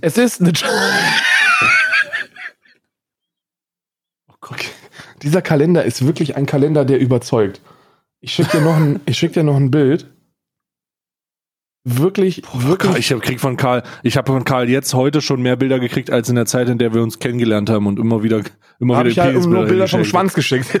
[0.00, 0.52] Es ist eine.
[4.28, 4.64] Oh Gott.
[5.22, 7.60] Dieser Kalender ist wirklich ein Kalender, der überzeugt.
[8.20, 10.06] Ich schicke dir noch ein, ich schick dir noch ein Bild.
[11.84, 12.98] Wirklich, wirklich.
[12.98, 16.10] Ich hab, krieg von Karl, ich habe von Karl jetzt heute schon mehr Bilder gekriegt
[16.10, 18.42] als in der Zeit, in der wir uns kennengelernt haben und immer wieder,
[18.78, 20.04] immer Habe wieder ich ja nur Bilder vom.
[20.04, 20.66] Schwanz geschickt.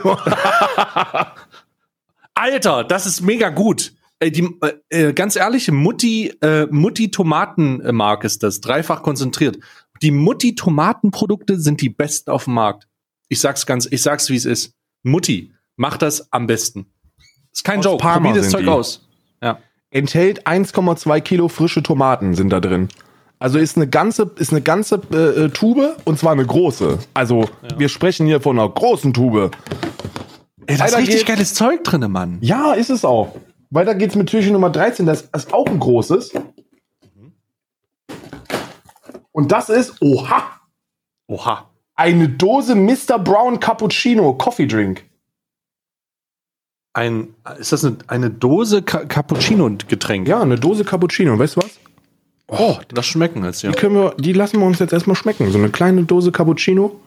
[2.40, 3.92] Alter, das ist mega gut.
[4.18, 9.58] Ey, die, äh, äh, ganz ehrlich, Mutti, äh, Mutti Tomatenmark ist das, dreifach konzentriert.
[10.00, 12.88] Die Mutti Tomatenprodukte sind die besten auf dem Markt.
[13.28, 14.72] Ich sag's ganz, ich sag's wie es ist.
[15.02, 16.86] Mutti, macht das am besten.
[17.52, 17.98] Ist kein Aus Joke.
[17.98, 18.68] Parma Probier das sind Zeug die.
[18.70, 19.06] aus.
[19.42, 19.58] Ja.
[19.90, 22.88] Enthält 1,2 Kilo frische Tomaten sind da drin.
[23.38, 26.98] Also ist eine ganze, ist eine ganze äh, äh, Tube und zwar eine große.
[27.12, 29.50] Also wir sprechen hier von einer großen Tube.
[30.66, 32.38] Ey, da ist richtig geiles Zeug drinne, Mann.
[32.40, 33.34] Ja, ist es auch.
[33.70, 35.06] Weiter geht's mit Türchen Nummer 13.
[35.06, 36.32] Das ist auch ein großes.
[39.32, 40.42] Und das ist, oha,
[41.28, 41.70] Oha.
[41.94, 43.18] eine Dose Mr.
[43.18, 45.04] Brown Cappuccino Coffee Drink.
[46.92, 50.26] Ein, ist das eine, eine Dose Ca Cappuccino-Getränk?
[50.26, 51.38] Ja, eine Dose Cappuccino.
[51.38, 51.78] Weißt du was?
[52.48, 53.70] Oh, das schmecken jetzt, ja.
[53.70, 55.52] Die, können wir, die lassen wir uns jetzt erstmal schmecken.
[55.52, 57.00] So eine kleine Dose Cappuccino.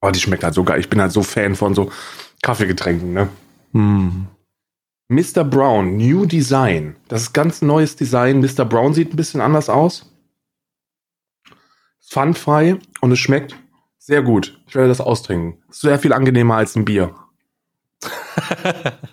[0.00, 0.80] Oh, die schmeckt halt so geil.
[0.80, 1.90] Ich bin halt so Fan von so
[2.42, 3.28] Kaffeegetränken, ne?
[3.72, 4.26] Hm.
[5.08, 5.44] Mr.
[5.44, 6.96] Brown, New Design.
[7.08, 8.40] Das ist ganz neues Design.
[8.40, 8.64] Mr.
[8.64, 10.10] Brown sieht ein bisschen anders aus.
[12.00, 13.56] Pfandfrei und es schmeckt
[13.98, 14.60] sehr gut.
[14.66, 15.62] Ich werde das austrinken.
[15.70, 17.14] Sehr viel angenehmer als ein Bier.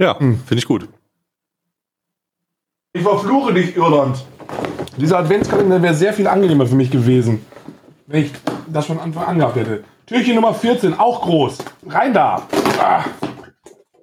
[0.00, 0.88] Ja, finde ich gut.
[2.92, 4.24] Ich verfluche dich, Irland.
[4.96, 7.44] Dieser Adventskalender wäre sehr viel angenehmer für mich gewesen,
[8.06, 8.32] wenn ich
[8.68, 9.84] das von Anfang an gehabt hätte.
[10.08, 11.58] Türchen Nummer 14, auch groß.
[11.86, 12.48] Rein da.
[12.80, 13.04] Ah.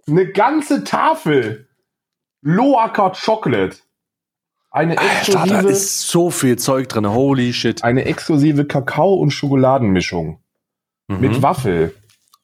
[0.07, 1.67] Eine ganze Tafel.
[2.43, 3.77] Loacker Chocolate.
[4.69, 7.09] Eine Alter, da exklusive, ist so viel Zeug drin.
[7.09, 7.83] Holy shit.
[7.83, 10.39] eine exklusive Kakao- und Schokoladenmischung.
[11.07, 11.19] Mhm.
[11.21, 11.95] Mit Waffel.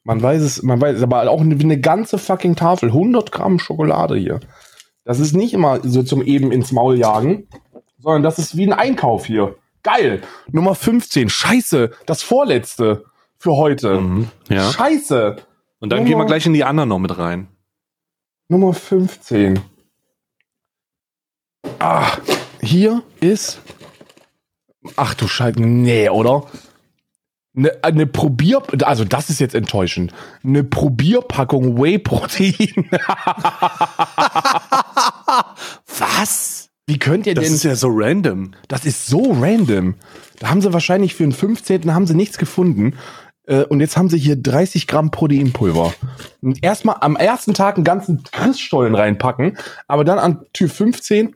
[0.04, 2.90] Man weiß es, man weiß es, aber auch eine, eine ganze fucking Tafel.
[2.90, 4.40] 100 Gramm Schokolade hier.
[5.04, 7.48] Das ist nicht immer so zum eben ins Maul jagen,
[8.00, 9.56] sondern das ist wie ein Einkauf hier.
[9.84, 10.22] Geil.
[10.52, 11.30] Nummer 15.
[11.30, 11.92] Scheiße.
[12.08, 13.06] Das vorletzte
[13.42, 14.00] für heute.
[14.00, 14.28] Mhm.
[14.50, 14.72] Ja.
[14.72, 15.38] Scheiße.
[15.80, 17.48] Und dann Nummer- gehen wir gleich in die anderen noch mit rein.
[18.50, 19.60] Nummer 15.
[21.80, 22.12] Ah,
[22.62, 23.62] hier ist.
[24.96, 25.60] Ach du Scheiße.
[25.60, 26.46] Nee, oder?
[27.56, 28.62] Eine, eine Probier.
[28.84, 30.14] Also, das ist jetzt enttäuschend.
[30.44, 32.90] Eine Probierpackung Whey-Protein.
[35.98, 36.70] Was?
[36.88, 37.54] Wie könnt ihr Das denn.
[37.54, 38.52] ist ja so random.
[38.68, 39.96] Das ist so random.
[40.40, 41.94] Da haben sie wahrscheinlich für den 15.
[41.94, 42.98] haben sie nichts gefunden.
[43.52, 45.94] Äh, Und jetzt haben sie hier 30 Gramm Proteinpulver.
[46.42, 51.36] Und erstmal am ersten Tag einen ganzen Christstollen reinpacken, aber dann an Tür 15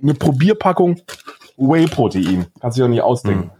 [0.00, 1.00] eine Probierpackung
[1.56, 2.46] Whey-Protein.
[2.60, 3.50] Kannst du dir doch nicht ausdenken.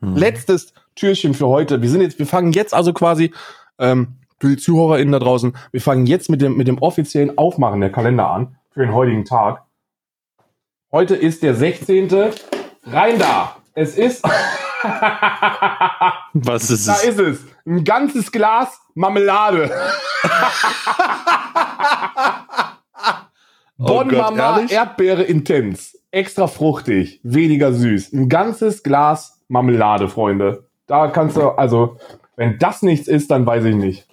[0.00, 1.82] Letztes Türchen für heute.
[1.82, 3.32] Wir sind jetzt, wir fangen jetzt also quasi,
[3.78, 7.80] ähm, für die ZuhörerInnen da draußen, wir fangen jetzt mit dem, mit dem offiziellen Aufmachen
[7.80, 9.62] der Kalender an für den heutigen Tag.
[10.92, 12.08] Heute ist der 16.
[12.84, 13.56] Rein da!
[13.74, 14.24] Es ist,
[16.34, 17.04] Was ist da es?
[17.04, 17.44] ist es.
[17.66, 19.70] Ein ganzes Glas Marmelade.
[23.76, 24.72] Bon Oh Gott, Mama ehrlich?
[24.72, 25.98] Erdbeere intens.
[26.10, 28.12] Extra fruchtig, weniger süß.
[28.12, 30.68] Ein ganzes Glas Marmelade, Freunde.
[30.86, 31.98] Da kannst du, also,
[32.36, 34.06] wenn das nichts ist, dann weiß ich nicht.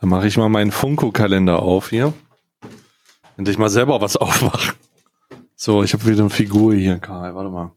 [0.00, 2.12] Dann mache ich mal meinen Funko-Kalender auf hier.
[3.36, 4.72] Endlich mal selber was aufmachen.
[5.54, 7.34] So, ich habe wieder eine Figur hier, Karl.
[7.36, 7.70] Warte mal.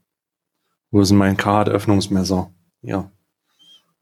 [0.96, 2.54] Wo ist denn mein Card-Öffnungsmesser?
[2.82, 3.12] Ja.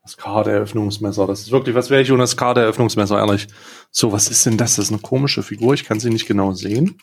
[0.03, 1.25] Das Card-Eröffnungsmesser.
[1.25, 3.47] Das ist wirklich, was wäre ich ohne das Card-Eröffnungsmesser, ehrlich.
[3.89, 4.75] So, was ist denn das?
[4.75, 5.73] Das ist eine komische Figur.
[5.73, 6.99] Ich kann sie nicht genau sehen.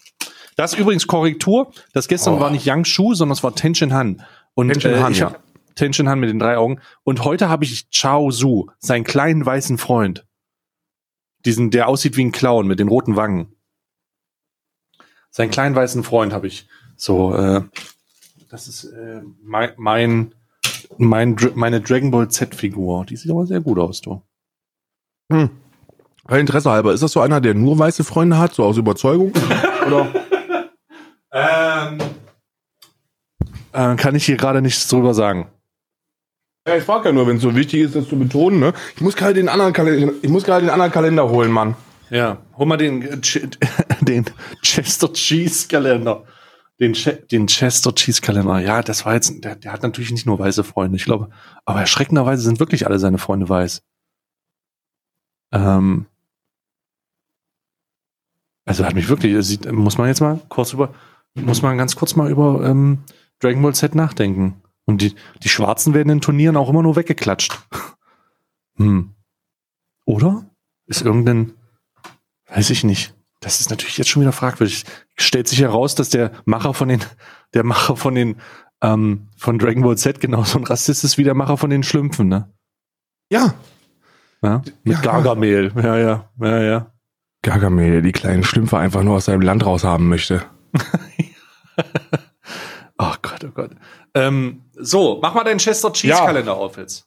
[0.55, 1.73] Das ist übrigens Korrektur.
[1.93, 2.41] Das gestern Oh.
[2.41, 4.23] war nicht Yang Shu, sondern es war Tenshin Han.
[4.55, 5.35] Und Tenshin Han, ich ja.
[5.75, 6.81] Tenshin Han mit den drei Augen.
[7.03, 10.25] Und heute habe ich Chao Su, seinen kleinen weißen Freund.
[11.45, 13.57] Diesen, der aussieht wie ein Clown mit den roten Wangen.
[15.33, 16.69] Seinen kleinen weißen Freund habe ich.
[16.97, 17.63] So, äh,
[18.51, 20.35] das ist äh, mein, mein,
[20.99, 23.07] meine Dragon Ball Z-Figur.
[23.07, 24.23] Die sieht aber sehr gut aus, du.
[25.33, 25.51] Hm.
[26.29, 29.33] Interesse halber, ist das so einer, der nur weiße Freunde hat, so aus Überzeugung?
[29.87, 30.13] Oder?
[31.33, 31.99] Ähm,
[33.73, 35.49] äh, kann ich hier gerade nichts drüber sagen.
[36.69, 38.73] Ja, ich frage ja nur, wenn es so wichtig ist, das zu betonen, ne?
[38.95, 41.75] Ich muss gerade den anderen Kalender, ich muss gerade den anderen Kalender holen, Mann.
[42.11, 43.57] Ja, hol mal den, äh, Ch-
[44.05, 44.27] den
[44.63, 46.25] Chester Cheese Kalender.
[46.81, 48.59] Den, Che den Chester Cheese Kalender.
[48.59, 51.31] Ja, das war jetzt, der, der hat natürlich nicht nur weiße Freunde, ich glaube.
[51.67, 53.83] Aber erschreckenderweise sind wirklich alle seine Freunde weiß.
[55.53, 56.07] Ähm,
[58.65, 60.95] also hat mich wirklich, sieht, muss man jetzt mal kurz über,
[61.35, 63.01] muss man ganz kurz mal über ähm,
[63.41, 64.63] Dragon Ball Z nachdenken.
[64.85, 67.59] Und die, die Schwarzen werden in Turnieren auch immer nur weggeklatscht.
[68.77, 69.15] hm.
[70.07, 70.47] Oder?
[70.87, 71.53] Ist irgendein,
[72.47, 73.15] weiß ich nicht.
[73.41, 74.85] Das ist natürlich jetzt schon wieder fragwürdig.
[75.21, 77.05] Stellt sich heraus, dass der Macher von den,
[77.55, 78.37] der Macher von den,
[78.83, 82.29] ähm, von Dragon Ball Z genauso ein Rassist ist wie der Macher von den Schlümpfen,
[82.29, 82.53] ne?
[83.31, 83.55] Ja.
[84.43, 84.63] Ja?
[84.83, 85.01] Mit Ja.
[85.03, 85.73] Gargamel.
[85.77, 86.93] Ja, ja, ja, ja.
[87.43, 90.45] Gargamel, der die kleinen Schlümpfe einfach nur aus seinem Land raushaben möchte.
[93.03, 93.71] Oh Gott, oh Gott.
[94.13, 96.27] Ähm, so, mach mal deinen Chester Cheese Ja.
[96.27, 97.07] Kalender auf jetzt.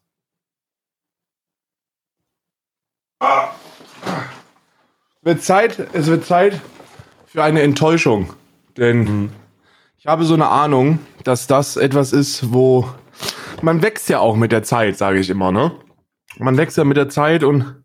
[5.21, 6.59] wird Zeit, es wird Zeit
[7.33, 8.31] für eine Enttäuschung.
[8.77, 9.31] Denn
[9.97, 12.87] ich habe so eine Ahnung, dass das etwas ist, wo
[13.63, 15.71] man wächst ja auch mit der Zeit, sage ich immer, ne?
[16.37, 17.83] Man wächst ja mit der Zeit und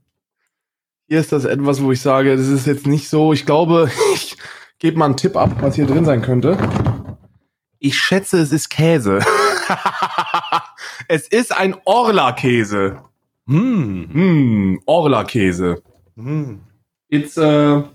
[1.07, 3.33] hier ist das etwas, wo ich sage, das ist jetzt nicht so.
[3.33, 4.37] Ich glaube, ich
[4.79, 6.59] gebe mal einen Tipp ab, was hier drin sein könnte.
[7.79, 9.21] Ich schätze, es ist Käse.
[11.09, 13.01] es ist ein Orla-Käse.
[13.47, 14.09] Hm.
[14.13, 15.83] Hm, Orla-Käse.
[16.17, 16.61] Hm.
[17.09, 17.89] It's a,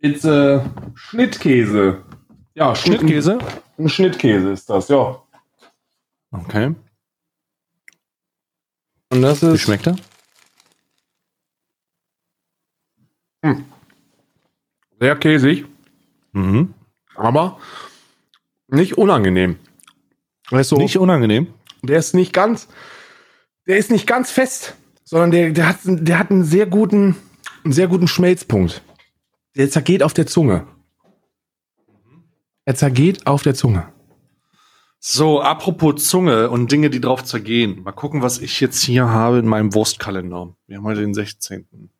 [0.00, 2.02] it's a Schnittkäse.
[2.54, 3.38] Ja, Schnitt- Schnittkäse?
[3.78, 5.22] Ein Schnittkäse ist das, ja.
[6.30, 6.74] Okay.
[9.10, 9.96] Und das Wie ist schmeckt er?
[15.00, 15.64] sehr käsig,
[16.32, 16.74] Mhm.
[17.14, 17.58] aber
[18.68, 19.56] nicht unangenehm.
[20.50, 21.52] Ist, so, Nicht unangenehm.
[21.82, 22.68] der ist nicht ganz,
[23.66, 24.74] der ist nicht ganz fest,
[25.04, 27.16] sondern der, der, hat, der hat einen sehr guten,
[27.64, 28.82] einen sehr guten Schmelzpunkt.
[29.58, 30.68] Der zergeht auf der Zunge.
[32.64, 33.92] Er zergeht auf der Zunge.
[35.00, 37.82] So, apropos Zunge und Dinge, die drauf zergehen.
[37.82, 40.54] Mal gucken, was ich jetzt hier habe in meinem Wurstkalender.
[40.66, 41.90] Wir haben heute den 16.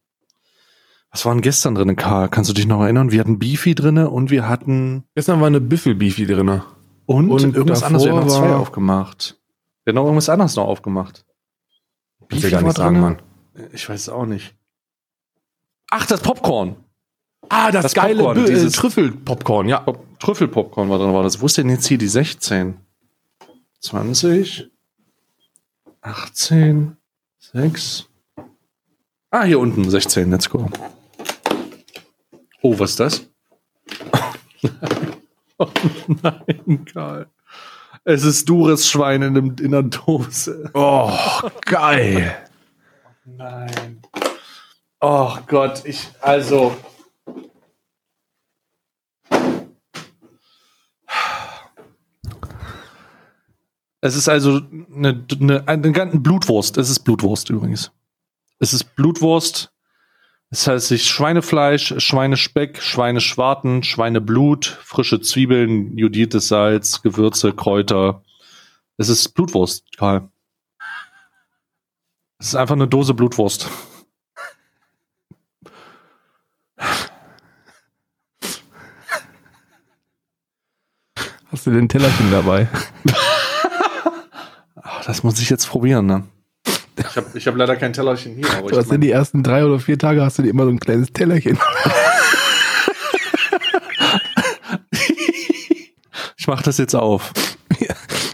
[1.10, 2.28] Was war denn gestern drin, Karl?
[2.28, 3.10] Kannst du dich noch erinnern?
[3.10, 6.64] Wir hatten Beefy drinne und wir hatten Gestern war eine Büffelbeefy drinne.
[7.06, 8.04] und, Und irgendwas anderes.
[8.04, 9.40] Wir haben noch zwei aufgemacht.
[9.84, 11.24] Wir haben noch irgendwas anderes noch aufgemacht.
[12.28, 13.00] Du gar nicht sagen, drinne?
[13.00, 13.22] Mann.
[13.72, 14.54] Ich weiß es auch nicht.
[15.90, 16.76] Ach, das Popcorn.
[17.48, 19.80] Ah, das, Das geile Popcorn, äh, dieses- Trüffelpopcorn, ja.
[19.80, 21.12] Pop Trüffelpopcorn war drin.
[21.12, 21.40] War das?
[21.40, 22.76] Wo ist denn jetzt hier die 16?
[23.80, 24.68] 20,
[26.02, 26.96] 18,
[27.38, 28.06] 6.
[29.30, 30.30] Ah, hier unten 16.
[30.30, 30.68] Let's go.
[32.62, 33.22] Oh, was ist das?
[35.58, 35.68] oh
[36.22, 37.26] nein, Karl.
[38.04, 40.70] Es ist dures Schwein in, einem, in einer Dose.
[40.74, 41.12] Oh,
[41.66, 42.36] geil.
[43.24, 44.00] Nein.
[45.00, 46.76] Oh Gott, ich, also.
[54.08, 54.62] Es ist also
[54.94, 56.78] eine, eine, eine, ganze Blutwurst.
[56.78, 57.92] Es ist Blutwurst übrigens.
[58.58, 59.70] Es ist Blutwurst.
[60.48, 68.22] Es heißt sich Schweinefleisch, Schweinespeck, Schweineschwarten, Schweineblut, frische Zwiebeln, jodiertes Salz, Gewürze, Kräuter.
[68.96, 70.30] Es ist Blutwurst, Karl.
[72.38, 73.68] Es ist einfach eine Dose Blutwurst.
[81.52, 82.68] Hast du den Tellerchen dabei?
[85.08, 86.24] Das muss ich jetzt probieren, ne?
[86.98, 89.64] Ich habe ich hab leider kein Tellerchen hier, aber Du hast in die ersten drei
[89.64, 91.58] oder vier Tage hast du dir immer so ein kleines Tellerchen.
[96.36, 97.32] ich mache das jetzt auf.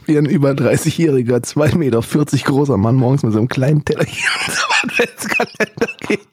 [0.06, 2.00] Wie ein über 30-jähriger, 2,40 Meter
[2.44, 6.26] großer Mann morgens mit so einem kleinen Tellerchen zum Adventskalender geht,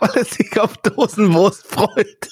[0.00, 2.28] weil er sich auf Dosenwurst freut.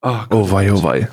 [0.00, 1.10] Ah, Oh wei, oh wei.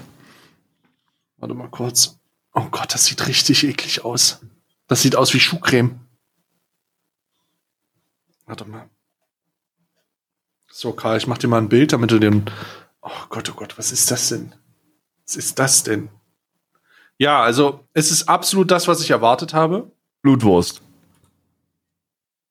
[1.42, 2.20] Warte mal kurz.
[2.54, 4.42] Oh Gott, das sieht richtig eklig aus.
[4.88, 6.00] Das sieht aus wie Schuhcreme.
[8.46, 8.90] Warte mal.
[10.70, 12.46] So, Karl, ich mach dir mal ein Bild, damit du den.
[13.02, 14.54] Oh Gott, oh Gott, was ist das denn?
[15.26, 16.10] Was ist das denn?
[17.18, 19.92] Ja, also, es ist absolut das, was ich erwartet habe.
[20.22, 20.82] Blutwurst.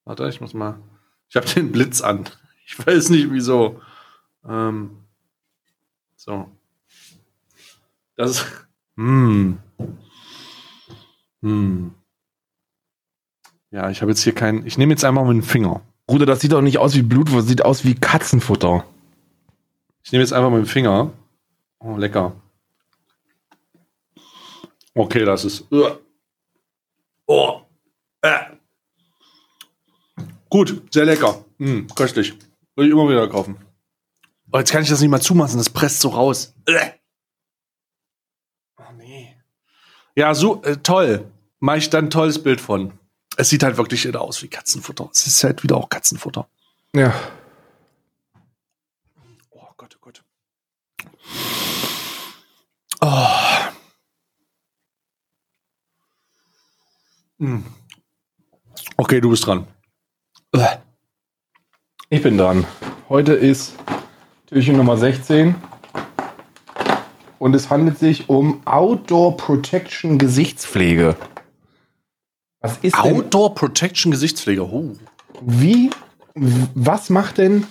[0.04, 0.80] Warte, ich muss mal.
[1.28, 2.28] Ich habe den Blitz an.
[2.66, 3.80] Ich weiß nicht wieso.
[4.44, 5.04] Ähm,
[6.16, 6.50] so.
[8.16, 8.66] Das ist.
[9.00, 9.58] Hm.
[11.42, 11.94] Hm.
[13.70, 14.66] Ja, ich habe jetzt hier keinen.
[14.66, 15.80] Ich nehme jetzt einmal mit dem Finger.
[16.06, 18.84] Bruder, das sieht doch nicht aus wie Blutwurst, sieht aus wie Katzenfutter.
[20.02, 21.12] Ich nehme jetzt einfach mit dem Finger.
[21.78, 22.34] Oh, lecker.
[24.94, 25.72] Okay, das ist.
[25.72, 25.98] Uah.
[27.26, 27.62] Oh.
[28.20, 28.38] Äh.
[30.50, 31.42] Gut, sehr lecker.
[31.56, 32.34] Mm, köstlich.
[32.74, 33.56] Würde ich immer wieder kaufen.
[34.52, 36.54] Oh, jetzt kann ich das nicht mal zumachen, das presst so raus.
[36.66, 36.90] Äh.
[38.90, 39.36] Oh nee.
[40.20, 41.32] Ja, so äh, toll.
[41.60, 42.92] Mache ich dann ein tolles Bild von.
[43.38, 45.08] Es sieht halt wirklich aus wie Katzenfutter.
[45.14, 46.46] Es ist halt wieder auch Katzenfutter.
[46.94, 47.14] Ja.
[49.48, 50.22] Oh Gott, oh Gott.
[53.00, 53.28] Oh.
[57.38, 57.64] Hm.
[58.98, 59.66] Okay, du bist dran.
[62.10, 62.66] Ich bin dran.
[63.08, 63.74] Heute ist
[64.48, 65.54] Türchen Nummer 16.
[67.40, 71.16] Und es handelt sich um Outdoor Protection Gesichtspflege.
[72.60, 74.62] Was ist denn, Outdoor Protection Gesichtspflege.
[74.62, 74.92] Oh.
[75.40, 75.88] wie,
[76.34, 77.66] was macht denn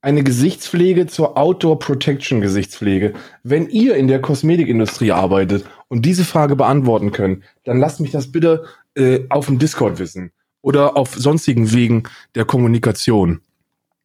[0.00, 3.14] eine Gesichtspflege zur Outdoor Protection Gesichtspflege?
[3.44, 8.32] Wenn ihr in der Kosmetikindustrie arbeitet und diese Frage beantworten könnt, dann lasst mich das
[8.32, 8.64] bitte
[8.96, 10.32] äh, auf dem Discord wissen.
[10.62, 12.02] oder auf sonstigen Wegen
[12.34, 13.40] der Kommunikation.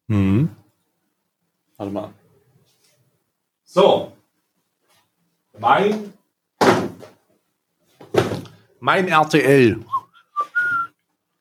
[0.06, 0.50] Mhm.
[1.76, 2.10] Warte mal.
[3.64, 4.12] So.
[5.58, 6.12] Mein.
[8.80, 9.84] Mein RTL.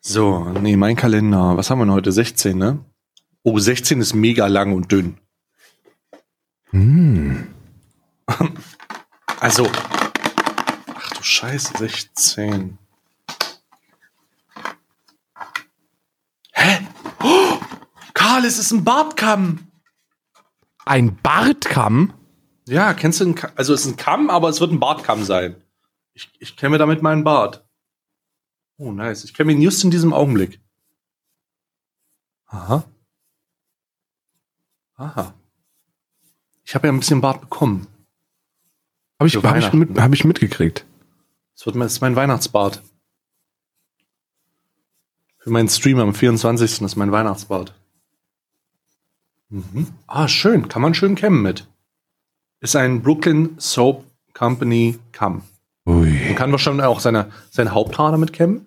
[0.02, 1.56] So, nee, mein Kalender.
[1.56, 2.12] Was haben wir denn heute?
[2.12, 2.84] 16, ne?
[3.44, 5.18] Oh, 16 ist mega lang und dünn.
[6.72, 7.48] Hm.
[9.40, 9.70] Also.
[10.96, 12.80] Ach du Scheiße, 16.
[16.54, 16.88] Hä?
[17.22, 17.60] Oh,
[18.16, 19.68] Karl, es ist ein Bartkamm.
[20.86, 22.14] Ein Bartkamm?
[22.68, 23.52] Ja, kennst du einen Kamm?
[23.56, 25.56] Also es ist ein Kamm, aber es wird ein Bartkamm sein.
[26.14, 27.66] Ich, ich kämme damit meinen Bart.
[28.78, 29.24] Oh, nice.
[29.24, 30.60] Ich kämme ihn just in diesem Augenblick.
[32.48, 32.84] Aha.
[34.96, 35.34] Aha.
[36.64, 37.88] Ich habe ja ein bisschen Bart bekommen.
[39.20, 40.86] Habe ich, Für hab ich, mit, hab ich mitgekriegt.
[41.56, 42.84] Das wird das ist mein Weihnachtsbart.
[45.40, 46.82] Für meinen Stream am 24.
[46.82, 47.74] ist mein Weihnachtsbart.
[49.50, 49.88] Mhm.
[50.06, 50.68] Ah, schön.
[50.68, 51.68] Kann man schön kämmen mit.
[52.60, 54.04] Ist ein Brooklyn Soap
[54.34, 55.44] Company Kamm.
[55.86, 56.12] Ui.
[56.26, 58.66] Man kann wahrscheinlich auch seine, sein Haupthaar damit kämmen.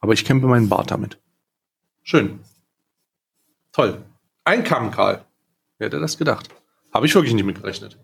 [0.00, 1.18] Aber ich kämme meinen Bart damit.
[2.02, 2.40] Schön.
[3.72, 4.02] Toll.
[4.44, 5.24] Ein Kamm, Karl.
[5.78, 6.48] Wer hätte das gedacht?
[6.92, 7.96] Habe ich wirklich nicht mitgerechnet.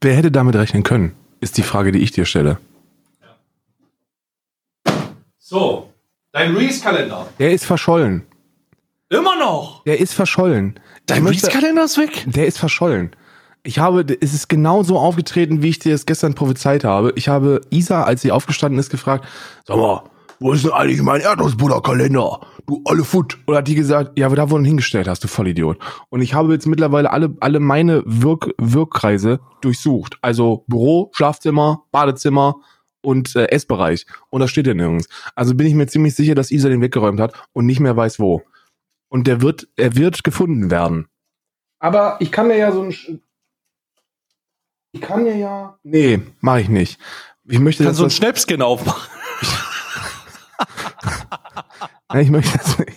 [0.00, 2.58] Wer hätte damit rechnen können, ist die Frage, die ich dir stelle.
[5.38, 5.92] So,
[6.32, 7.28] dein Reese-Kalender.
[7.38, 8.26] Der ist verschollen.
[9.08, 9.84] Immer noch.
[9.84, 10.78] Der ist verschollen.
[11.06, 12.24] Dein Reese-Kalender ist weg.
[12.26, 13.14] Der ist verschollen.
[13.62, 17.12] Ich habe, es ist genau so aufgetreten, wie ich dir das gestern prophezeit habe.
[17.16, 19.26] Ich habe Isa, als sie aufgestanden ist, gefragt,
[19.66, 20.02] Sag mal,
[20.42, 22.40] wo ist denn eigentlich mein Erdnussbutterkalender?
[22.66, 23.36] Du alle Foot.
[23.46, 25.78] oder hat die gesagt, ja, aber da wurden hingestellt hast, du Vollidiot.
[26.08, 30.16] Und ich habe jetzt mittlerweile alle, alle meine Wirk Wirkkreise durchsucht.
[30.22, 32.54] Also Büro, Schlafzimmer, Badezimmer
[33.02, 34.06] und äh, Essbereich.
[34.30, 35.08] Und das steht ja nirgends.
[35.34, 38.18] Also bin ich mir ziemlich sicher, dass Isa den weggeräumt hat und nicht mehr weiß
[38.18, 38.42] wo.
[39.10, 41.08] Und der wird, er wird gefunden werden.
[41.80, 42.94] Aber ich kann mir ja so ein,
[44.92, 46.98] ich kann mir ja, nee, mache ich nicht.
[47.44, 49.08] Ich möchte Kannst so einen Schnäpskin aufmachen.
[52.08, 52.92] Nein, ich möchte das nicht.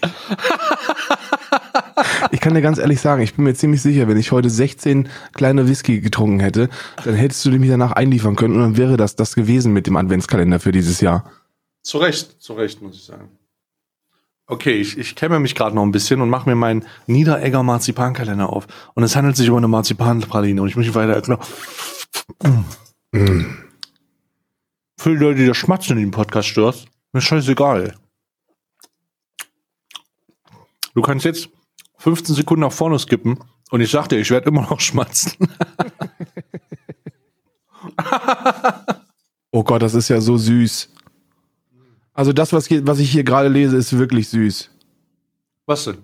[2.32, 5.10] Ich kann dir ganz ehrlich sagen, ich bin mir ziemlich sicher, wenn ich heute 16
[5.34, 6.70] kleine Whisky getrunken hätte,
[7.04, 9.96] dann hättest du mich danach einliefern können und dann wäre das das gewesen mit dem
[9.96, 11.32] Adventskalender für dieses Jahr.
[11.84, 13.30] Zu Recht, zu Recht, muss ich sagen.
[14.46, 18.50] Okay, ich, ich kämme mich gerade noch ein bisschen und mache mir meinen Niederegger Marzipankalender
[18.50, 18.68] auf.
[18.94, 21.40] Und es handelt sich um eine Marzipanpraline und ich muss weiter erklären.
[23.14, 23.42] Mm.
[24.98, 27.96] Für die Leute, die das Schmatzen in dem Podcast stört, mir scheißegal.
[30.94, 31.50] Du kannst jetzt
[32.00, 33.40] 15 Sekunden nach vorne skippen
[33.72, 35.34] und ich sag dir, ich werde immer noch schmatzen.
[39.56, 40.90] Oh Gott, das ist ja so süß.
[42.14, 44.70] Also das, was, hier, was ich hier gerade lese, ist wirklich süß.
[45.66, 45.98] Was denn?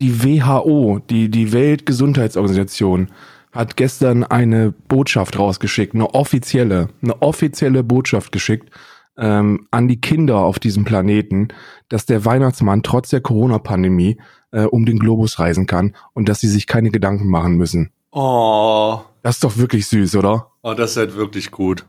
[0.00, 3.10] Die WHO, die, die Weltgesundheitsorganisation,
[3.52, 8.70] hat gestern eine Botschaft rausgeschickt, eine offizielle, eine offizielle Botschaft geschickt
[9.16, 11.48] ähm, an die Kinder auf diesem Planeten,
[11.88, 14.18] dass der Weihnachtsmann trotz der Corona-Pandemie
[14.50, 17.92] äh, um den Globus reisen kann und dass sie sich keine Gedanken machen müssen.
[18.10, 20.50] Oh, Das ist doch wirklich süß, oder?
[20.62, 21.86] oh das ist halt wirklich gut.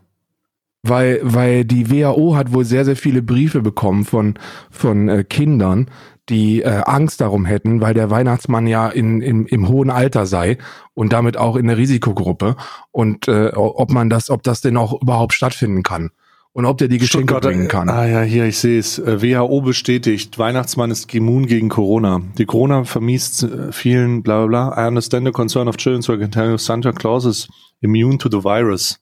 [0.87, 4.35] Weil, weil die WHO hat wohl sehr, sehr viele Briefe bekommen von,
[4.69, 5.89] von äh, Kindern,
[6.29, 10.57] die äh, Angst darum hätten, weil der Weihnachtsmann ja in, im, im hohen Alter sei
[10.93, 12.55] und damit auch in der Risikogruppe
[12.91, 16.11] und äh, ob man das, ob das denn auch überhaupt stattfinden kann
[16.55, 17.89] und ob der die Geschenke bringen kann.
[17.89, 18.97] Ah ja, hier, ich sehe es.
[18.97, 22.21] Äh, WHO bestätigt, Weihnachtsmann ist immun gegen Corona.
[22.37, 24.85] Die Corona vermiest äh, vielen, bla bla bla.
[24.85, 27.49] I understand the concern of children who can Santa Claus is
[27.81, 28.99] immune to the virus.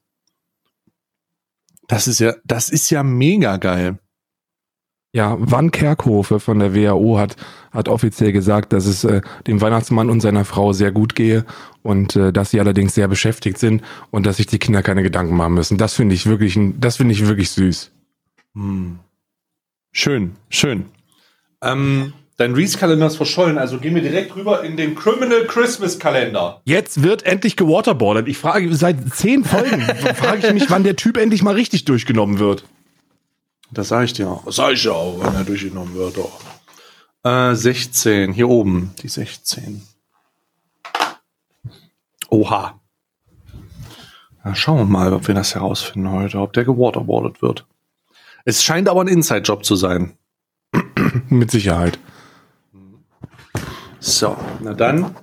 [1.87, 3.99] Das ist ja, das ist ja mega geil.
[5.15, 7.35] Ja, Van Kerkhofe von der WHO hat,
[7.71, 11.45] hat offiziell gesagt, dass es äh, dem Weihnachtsmann und seiner Frau sehr gut gehe
[11.83, 15.35] und äh, dass sie allerdings sehr beschäftigt sind und dass sich die Kinder keine Gedanken
[15.35, 15.77] machen müssen.
[15.77, 17.91] Das finde ich wirklich, das finde ich wirklich süß.
[18.55, 18.99] Hm.
[19.91, 20.85] Schön, schön.
[21.61, 22.13] Ähm,
[22.43, 26.61] dein Reese-Kalender ist verschollen, also gehen wir direkt rüber in den Criminal Christmas Kalender.
[26.65, 28.27] Jetzt wird endlich gewaterboardet.
[28.27, 29.81] Ich frage, seit zehn Folgen
[30.15, 32.65] frage ich mich, wann der Typ endlich mal richtig durchgenommen wird.
[33.71, 34.43] Das sage ich dir auch.
[34.43, 36.17] Das sage ich ja auch, wenn er durchgenommen wird.
[36.17, 36.41] Doch.
[37.23, 39.81] Äh, 16, hier oben, die 16.
[42.29, 42.77] Oha.
[44.43, 47.65] Na, schauen wir mal, ob wir das herausfinden heute, ob der gewaterboardet wird.
[48.43, 50.17] Es scheint aber ein Inside-Job zu sein.
[51.29, 51.97] Mit Sicherheit.
[54.05, 55.15] So, na dann,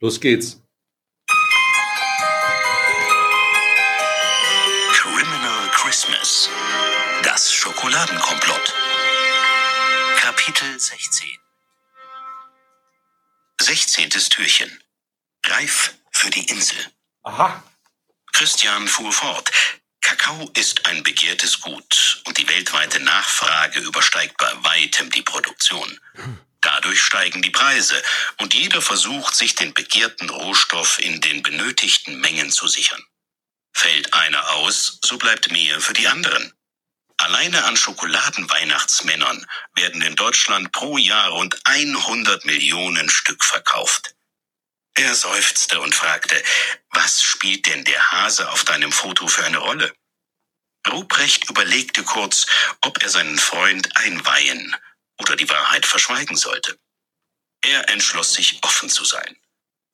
[0.00, 0.60] los geht's.
[4.92, 6.50] Criminal Christmas.
[7.22, 8.74] Das Schokoladenkomplott.
[10.16, 11.28] Kapitel 16
[13.62, 14.10] 16.
[14.10, 14.82] Türchen.
[15.46, 16.84] Reif für die Insel.
[17.22, 17.62] Aha.
[18.32, 19.52] Christian fuhr fort.
[20.00, 26.00] Kakao ist ein begehrtes Gut und die weltweite Nachfrage übersteigt bei weitem die Produktion.
[26.60, 28.02] Dadurch steigen die Preise
[28.38, 33.02] und jeder versucht, sich den begehrten Rohstoff in den benötigten Mengen zu sichern.
[33.72, 36.52] Fällt einer aus, so bleibt mehr für die anderen.
[37.18, 44.14] Alleine an Schokoladenweihnachtsmännern werden in Deutschland pro Jahr rund 100 Millionen Stück verkauft.
[44.94, 46.42] Er seufzte und fragte,
[46.90, 49.92] was spielt denn der Hase auf deinem Foto für eine Rolle?
[50.88, 52.46] Ruprecht überlegte kurz,
[52.80, 54.76] ob er seinen Freund einweihen
[55.18, 56.78] oder die Wahrheit verschweigen sollte.
[57.62, 59.36] Er entschloss sich, offen zu sein.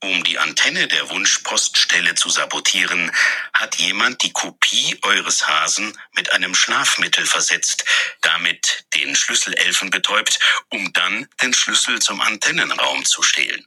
[0.02, 3.10] Um die Antenne der Wunschpoststelle zu sabotieren,
[3.54, 7.86] hat jemand die Kopie eures Hasen mit einem Schlafmittel versetzt,
[8.20, 13.66] damit den Schlüsselelfen betäubt, um dann den Schlüssel zum Antennenraum zu stehlen.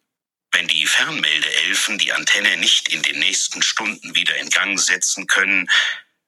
[0.52, 5.70] Wenn die Fernmeldeelfen die Antenne nicht in den nächsten Stunden wieder in Gang setzen können,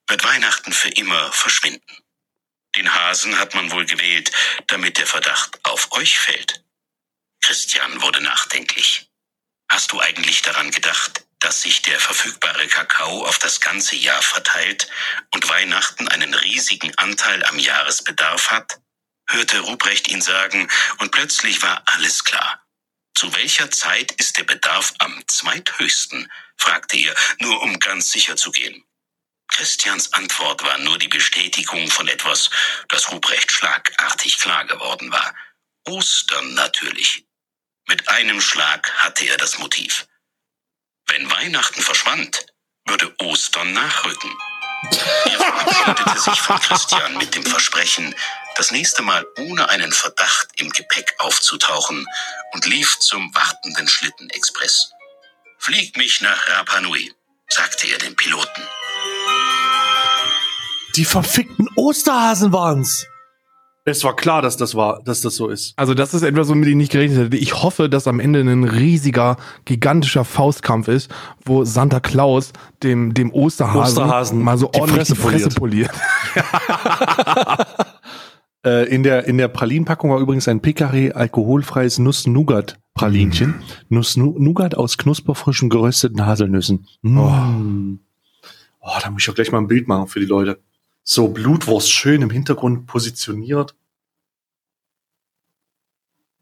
[0.08, 1.98] wird Weihnachten für immer verschwinden.
[2.80, 4.32] Den Hasen hat man wohl gewählt,
[4.68, 6.64] damit der Verdacht auf euch fällt.
[7.42, 9.12] Christian wurde nachdenklich.
[9.70, 14.88] Hast du eigentlich daran gedacht, dass sich der verfügbare Kakao auf das ganze Jahr verteilt
[15.32, 18.80] und Weihnachten einen riesigen Anteil am Jahresbedarf hat?
[19.28, 20.70] hörte Ruprecht ihn sagen,
[21.00, 22.66] und plötzlich war alles klar.
[23.14, 26.32] Zu welcher Zeit ist der Bedarf am zweithöchsten?
[26.56, 28.86] fragte er, nur um ganz sicher zu gehen.
[29.50, 32.50] Christians Antwort war nur die Bestätigung von etwas,
[32.88, 35.36] das Ruprecht schlagartig klar geworden war.
[35.86, 37.26] Ostern natürlich.
[37.88, 40.08] Mit einem Schlag hatte er das Motiv.
[41.08, 42.46] Wenn Weihnachten verschwand,
[42.86, 44.32] würde Ostern nachrücken.
[45.26, 48.16] Er verabschiedete sich von Christian mit dem Versprechen,
[48.56, 52.06] das nächste Mal ohne einen Verdacht im Gepäck aufzutauchen
[52.54, 54.92] und lief zum wartenden Schlittenexpress.
[55.58, 57.14] Flieg mich nach Rapa Nui,
[57.50, 58.68] sagte er dem Piloten.
[60.96, 63.06] Die verfickten Osterhasen waren's.
[63.86, 65.74] Es war klar, dass das war, dass das so ist.
[65.78, 67.38] Also das ist etwas, womit ich nicht gerechnet hätte.
[67.38, 71.10] Ich hoffe, dass am Ende ein riesiger, gigantischer Faustkampf ist,
[71.44, 72.52] wo Santa Claus
[72.84, 75.92] dem, dem Osterhasen, Osterhasen mal so die ordentlich Fresse die Fresse poliert.
[78.66, 83.56] Äh, in der in der Pralinpackung war übrigens ein Picare alkoholfreies Nuss-Nougat-Pralinchen.
[83.88, 86.86] Nuss-Nougat aus knusperfrischen gerösteten Haselnüssen.
[87.02, 88.00] Mm.
[88.82, 88.90] Oh.
[89.02, 90.60] da muss ich auch gleich mal ein Bild machen für die Leute.
[91.04, 93.76] So Blutwurst schön im Hintergrund positioniert.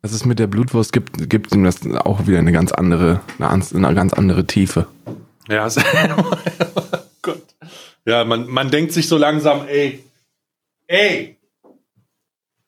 [0.02, 3.50] Das ist mit der Blutwurst, gibt, gibt ihm das auch wieder eine ganz andere, eine,
[3.50, 4.88] eine ganz andere Tiefe.
[5.50, 5.76] Ja, es-
[7.22, 7.44] Gott.
[8.06, 10.04] Ja, man, man denkt sich so langsam, ey,
[10.88, 11.38] ey.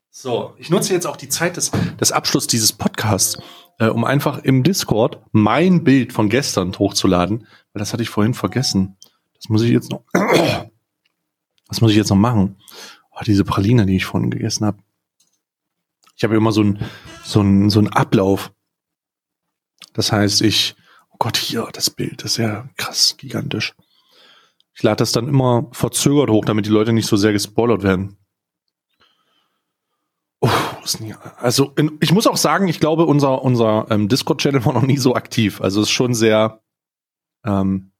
[0.10, 3.38] So, ich nutze jetzt auch die Zeit des, des Abschlusses dieses Podcasts,
[3.78, 8.34] äh, um einfach im Discord mein Bild von gestern hochzuladen, weil das hatte ich vorhin
[8.34, 8.98] vergessen.
[9.36, 10.04] Das muss ich jetzt noch,
[11.70, 12.57] was muss ich jetzt noch machen?
[13.11, 14.80] Oh, diese Praline, die ich vorhin gegessen habe.
[16.15, 16.80] Ich habe immer so ein
[17.24, 18.51] so ein so ein Ablauf.
[19.93, 20.76] Das heißt, ich,
[21.11, 23.74] oh Gott, hier das Bild, das ist ja krass, gigantisch.
[24.74, 28.17] Ich lade das dann immer verzögert hoch, damit die Leute nicht so sehr gespoilert werden.
[31.38, 34.97] Also in, ich muss auch sagen, ich glaube, unser unser ähm, Discord-Channel war noch nie
[34.97, 35.61] so aktiv.
[35.61, 36.61] Also es ist schon sehr
[37.45, 37.91] ähm,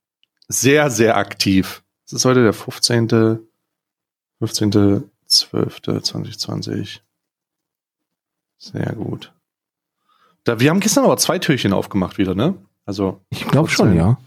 [0.48, 1.84] sehr sehr aktiv.
[2.06, 3.49] Es ist heute der 15.
[4.40, 7.00] 15.12.2020.
[8.58, 9.32] Sehr gut.
[10.44, 12.54] Da, wir haben gestern aber zwei Türchen aufgemacht wieder, ne?
[12.86, 14.18] Also Ich glaube schon, ja.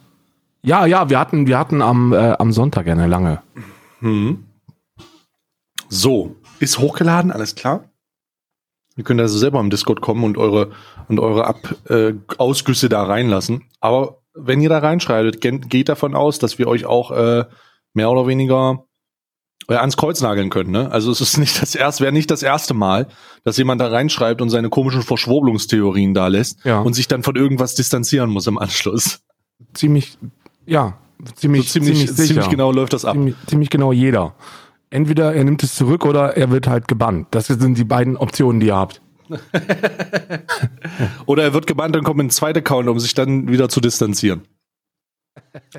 [0.61, 3.41] Ja, ja, wir hatten, wir hatten am, äh, am Sonntag eine lange.
[3.99, 4.45] Hm.
[5.89, 7.83] So, ist hochgeladen, alles klar.
[8.95, 10.71] Ihr könnt also selber im Discord kommen und eure
[11.07, 13.63] und eure Ab, äh, Ausgüsse da reinlassen.
[13.79, 17.45] Aber wenn ihr da reinschreitet, ge- geht davon aus, dass wir euch auch äh,
[17.93, 18.85] mehr oder weniger
[19.69, 20.71] ans Kreuz nageln können.
[20.71, 20.91] Ne?
[20.91, 23.07] Also es ist nicht das erste, wäre nicht das erste Mal,
[23.43, 26.81] dass jemand da reinschreibt und seine komischen Verschwurbelungstheorien da lässt Ja.
[26.81, 29.19] und sich dann von irgendwas distanzieren muss im Anschluss.
[29.73, 30.17] Ziemlich,
[30.65, 30.97] ja,
[31.35, 32.13] ziemlich, So ziemlich, sicher.
[32.27, 33.13] ziemlich genau läuft das ab.
[33.13, 34.35] Ziemlich, ziemlich genau jeder.
[34.89, 37.27] Entweder er nimmt es zurück oder er wird halt gebannt.
[37.31, 39.01] Das sind die beiden Optionen, die ihr habt.
[41.25, 43.79] Oder er wird gebannt und kommt in einen zweiten Account, um sich dann wieder zu
[43.81, 44.41] distanzieren.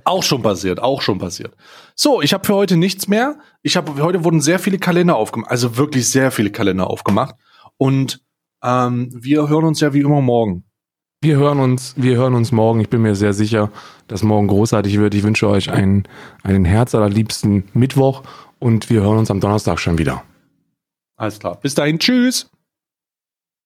[0.04, 1.56] Auch schon passiert, auch schon passiert.
[1.94, 3.38] So, ich habe für heute nichts mehr.
[3.62, 7.34] Ich habe heute wurden sehr viele Kalender aufgemacht, also wirklich sehr viele Kalender aufgemacht.
[7.76, 8.22] Und
[8.62, 10.64] ähm, wir hören uns ja wie immer morgen.
[11.20, 12.80] Wir hören uns, wir hören uns morgen.
[12.80, 13.70] Ich bin mir sehr sicher,
[14.08, 15.14] dass morgen großartig wird.
[15.14, 16.06] Ich wünsche euch einen,
[16.42, 18.22] einen herzallerliebsten Mittwoch
[18.58, 20.22] und wir hören uns am Donnerstag schon wieder.
[21.16, 21.58] Alles klar.
[21.60, 22.50] Bis dahin, tschüss.